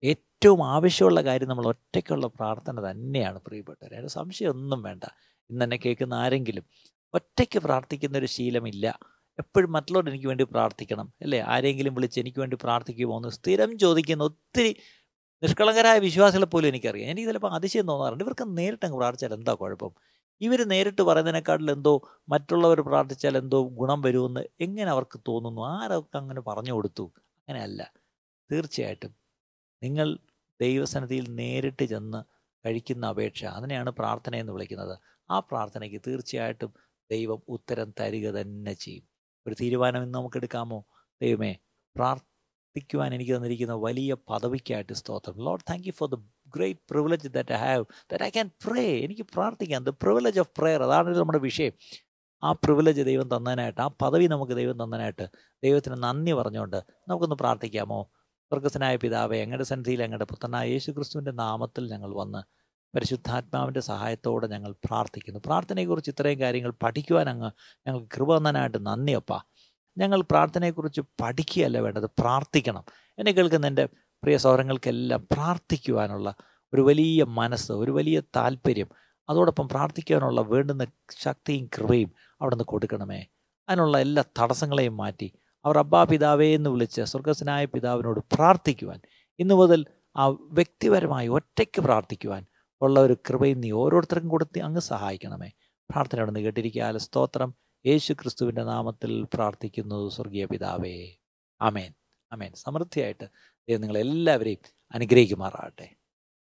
ഏറ്റവും 0.04 0.64
ആവശ്യമുള്ള 0.64 1.20
കാര്യം 1.24 1.48
നമ്മൾ 1.48 1.66
ഒറ്റയ്ക്കുള്ള 1.66 2.26
പ്രാർത്ഥന 2.26 2.90
തന്നെയാണ് 2.90 3.38
പ്രിയപ്പെട്ടവർ 3.38 3.94
അതിന് 3.94 4.08
സംശയമൊന്നും 4.08 4.82
വേണ്ട. 4.82 5.04
ഇന്ന് 5.50 5.64
എന്നെ 5.64 5.76
കേൾക്കുന്ന 5.76 6.14
ആരെങ്കിലും 6.14 6.64
ഒറ്റയ്ക്ക് 7.14 7.58
പ്രാർത്ഥിക്കുന്ന 7.58 8.18
ഒരു 8.18 8.26
ശീലമില്ല. 8.26 8.98
എപ്പോഴും 9.38 9.72
മറ്റുള്ളവർ 9.72 10.08
എനിക്ക് 10.08 10.26
വേണ്ടി 10.26 10.44
പ്രാർത്ഥിക്കണം 10.44 11.12
അല്ലേ? 11.22 11.40
ആരെങ്കിലും 11.40 11.94
വിളിച്ച് 11.94 12.20
എനിക്ക് 12.20 12.38
വേണ്ടി 12.38 12.56
പ്രാർത്ഥിക്കുമോ 12.62 13.16
എന്ന് 13.16 13.28
സ്ഥിരം 13.28 13.78
ചോദിക്കുന്ന 13.78 14.24
ഒത്തിരി 14.24 14.76
നിഷ്കളങ്കരായ 15.42 15.98
വിശ്വാസികളെ 15.98 16.46
പോലും 16.46 16.68
എനിക്കറിയാം. 16.68 17.10
എനിക്ക് 17.10 17.28
ചിലപ്പോൾ 17.28 17.52
അതിശയം 17.52 17.86
തോന്നാറുണ്ട്. 17.88 18.24
ഇവർക്ക് 18.24 18.58
നേരിട്ടങ്ങ് 18.58 18.96
പ്രാർത്ഥിച്ചാൽ 18.96 19.34
എന്താ 19.34 19.54
കുഴപ്പം? 19.54 19.90
ഇവർ 20.40 20.60
നേരിട്ട് 20.68 21.02
പറയുന്നതിനേക്കാട്ടിൽ 21.02 21.70
എന്തോ 21.70 21.92
മറ്റുള്ളവർ 22.28 22.80
പ്രാർത്ഥിച്ചാൽ 22.80 23.36
എന്തോ 23.38 23.68
ഗുണം 23.68 24.02
വരുമെന്ന് 24.02 24.40
എങ്ങനെ 24.60 24.90
അവർക്ക് 24.90 25.20
തോന്നുന്നു? 25.28 25.62
ആരൊക്കെ 25.66 26.18
അങ്ങനെ 26.18 26.40
പറഞ്ഞു 26.40 26.72
കൊടുത്തു? 26.72 27.12
അങ്ങനെയല്ല. 27.36 27.92
തീർച്ചയായിട്ടും 28.52 29.12
നിങ്ങൾ 29.82 30.18
ദൈവസന്നിധിയിൽ 30.60 31.34
നേരിട്ട് 31.34 31.84
ചെന്ന് 31.84 32.20
കഴിക്കുന്ന 32.66 33.06
അപേക്ഷ 33.06 33.44
അതിനെയാണ് 33.44 33.90
പ്രാർത്ഥന 33.90 34.36
എന്ന് 34.36 34.52
വിളിക്കുന്നത്. 34.52 34.98
ആ 35.30 35.38
പ്രാർത്ഥനയ്ക്ക് 35.40 36.00
തീർച്ചയായിട്ടും 36.06 36.72
ദൈവം 37.10 37.42
ഉത്തരം 37.48 37.94
തരിക 38.00 38.30
തന്നെ 38.30 38.72
ചെയ്യും. 38.74 39.04
ഒരു 39.46 39.54
തീരുമാനം 39.60 40.02
ഇന്ന് 40.02 40.18
നമുക്ക് 40.18 40.36
എടുക്കാമോ 40.36 40.86
ദൈവമേ 41.22 41.56
പ്രാർത്ഥിക്കുവാൻ 41.96 43.14
എനിക്ക് 43.14 43.36
തന്നിരിക്കുന്ന 43.36 43.74
വലിയ 43.74 44.14
പദവിക്കായിട്ട് 44.14 44.92
സ്തോത്രം. 44.92 45.36
Lord 45.38 45.60
thank 45.70 45.86
you 45.86 45.92
for 45.92 46.08
the 46.08 46.14
great 46.54 46.80
privilege 46.90 47.28
that 47.28 47.52
I 47.52 47.56
have 47.56 47.84
that 48.12 48.24
I 48.24 48.28
can 48.28 48.50
pray 48.66 49.00
എനിക്ക് 49.00 49.22
പ്രാർത്ഥിക്കാം. 49.22 49.84
ദ 49.84 49.88
പ്രിവിലേജ് 49.88 50.40
ഓഫ് 50.40 50.50
പ്രെയർ 50.58 50.82
അതാണ് 50.82 51.16
നമ്മുടെ 51.16 51.38
വിഷയം. 51.38 51.72
ആ 52.44 52.52
പ്രിവിലേജ് 52.52 53.02
ദൈവം 53.02 53.36
തന്നതിനായിട്ട് 53.36 53.80
ആ 53.80 53.86
പദവി 53.86 54.26
നമുക്ക് 54.26 54.52
ദൈവം 54.52 54.84
തന്നതിനായിട്ട് 54.84 55.28
ദൈവത്തിന് 55.64 56.02
നന്ദി 56.02 56.32
പറഞ്ഞുകൊണ്ട് 56.32 56.76
നമുക്കൊന്ന് 57.08 57.36
പ്രാർത്ഥിക്കാമോ? 57.36 58.10
സ്വർഗസ്സനായ 58.36 58.96
പിതാവെ 58.96 59.38
ഞങ്ങളുടെ 59.38 59.64
സന്നിധിയിൽ 59.64 60.02
ഞങ്ങളുടെ 60.02 60.24
പുത്രനായ 60.24 60.68
യേശു 60.68 60.90
ക്രിസ്തുവിന്റെ 60.90 61.30
നാമത്തിൽ 61.30 61.90
ഞങ്ങൾ 61.90 62.14
വന്ന് 62.14 62.56
പരിശുദ്ധാത്മാവിന്റെ 62.96 63.80
സഹായത്തോടെ 63.80 64.46
ഞങ്ങൾ 64.46 64.74
പ്രാർത്ഥിക്കുന്നു. 64.84 65.40
പ്രാർത്ഥനയെക്കുറിച്ച് 65.46 66.10
ഇത്രയും 66.10 66.40
കാര്യങ്ങൾ 66.40 66.72
പഠിക്കുവാൻ 66.82 67.28
അങ്ങ് 67.28 67.50
ഞങ്ങൾക്ക് 67.86 68.06
കൃപ 68.14 68.36
തന്നതിനായിട്ട് 68.36 68.86
നന്ദിയപ്പ. 68.86 69.38
ഞങ്ങൾ 69.98 70.22
പ്രാർത്ഥനയെക്കുറിച്ച് 70.22 71.00
പഠിക്കുകയല്ല 71.00 71.78
വേണ്ടത് 71.78 72.10
പ്രാർത്ഥിക്കണം. 72.18 72.84
എന്നെ 73.18 73.32
കേൾക്കുന്ന 73.32 73.66
എന്റെ 73.66 73.88
പ്രിയ 74.26 74.38
സൗരങ്ങൾക്കെല്ലാം 74.38 75.28
പ്രാർത്ഥിക്കുവാനുള്ള 75.32 76.34
ഒരു 76.74 76.80
വലിയ 76.80 77.24
മനസ്സ് 77.24 77.72
ഒരു 77.72 77.90
വലിയ 77.90 78.22
താല്പര്യം 78.36 78.88
അതോടൊപ്പം 79.28 79.68
പ്രാർത്ഥിക്കുവാനുള്ള 79.68 80.40
വേണ്ടുന്ന 80.40 80.86
ശക്തിയും 81.18 81.70
കൃപയും 81.78 82.12
അവിടെ 82.40 82.54
നിന്ന് 82.54 82.64
കൊടുക്കണമേ. 82.64 83.26
അതിനുള്ള 83.68 83.98
എല്ലാ 83.98 84.24
തടസ്സങ്ങളെയും 84.42 84.96
മാറ്റി 84.96 85.32
അവർ 85.64 85.78
അബ്ബാ 85.78 86.04
പിതാവേ 86.04 86.54
എന്ന് 86.54 86.70
വിളിച്ച് 86.70 87.02
സ്വർഗസ്വനായ 87.02 87.64
പിതാവിനോട് 87.64 88.20
പ്രാർത്ഥിക്കുവാൻ 88.34 89.00
ഇന്നു 89.38 89.54
മുതൽ 89.54 89.86
ആ 90.16 90.26
വ്യക്തിപരമായി 90.26 91.28
ഒറ്റയ്ക്ക് 91.28 91.80
പ്രാർത്ഥിക്കുവാൻ 91.80 92.46
ഉള്ള 92.82 93.00
ഒരു 93.00 93.16
കൃപയും 93.28 93.60
നീ 93.60 93.70
ഓരോരുത്തർക്കും 93.70 94.28
കൊടുത്ത് 94.28 94.60
അങ്ങ് 94.60 94.80
സഹായിക്കണമേ. 94.80 95.50
പ്രാർത്ഥന 95.90 96.18
അവിടെ 96.18 96.30
നിന്ന് 96.30 96.44
കേട്ടിരിക്കാൽ 96.44 96.98
സ്തോത്രം. 96.98 97.54
യേശു 97.86 98.12
ക്രിസ്തുവിന്റെ 98.12 98.62
നാമത്തിൽ 98.62 99.26
പ്രാർത്ഥിക്കുന്നു 99.34 100.08
സ്വർഗീയ 100.08 100.46
പിതാവേ. 100.46 101.16
അമേൻ 101.60 101.92
അമേൻ 102.32 102.52
സമൃദ്ധിയായിട്ട് 102.56 103.55
ദൈവം 103.68 103.80
നിങ്ങളെല്ലാവരെയും 103.80 104.62
അനുഗ്രഹിക്കുമാറാകട്ടെ. 104.94 105.86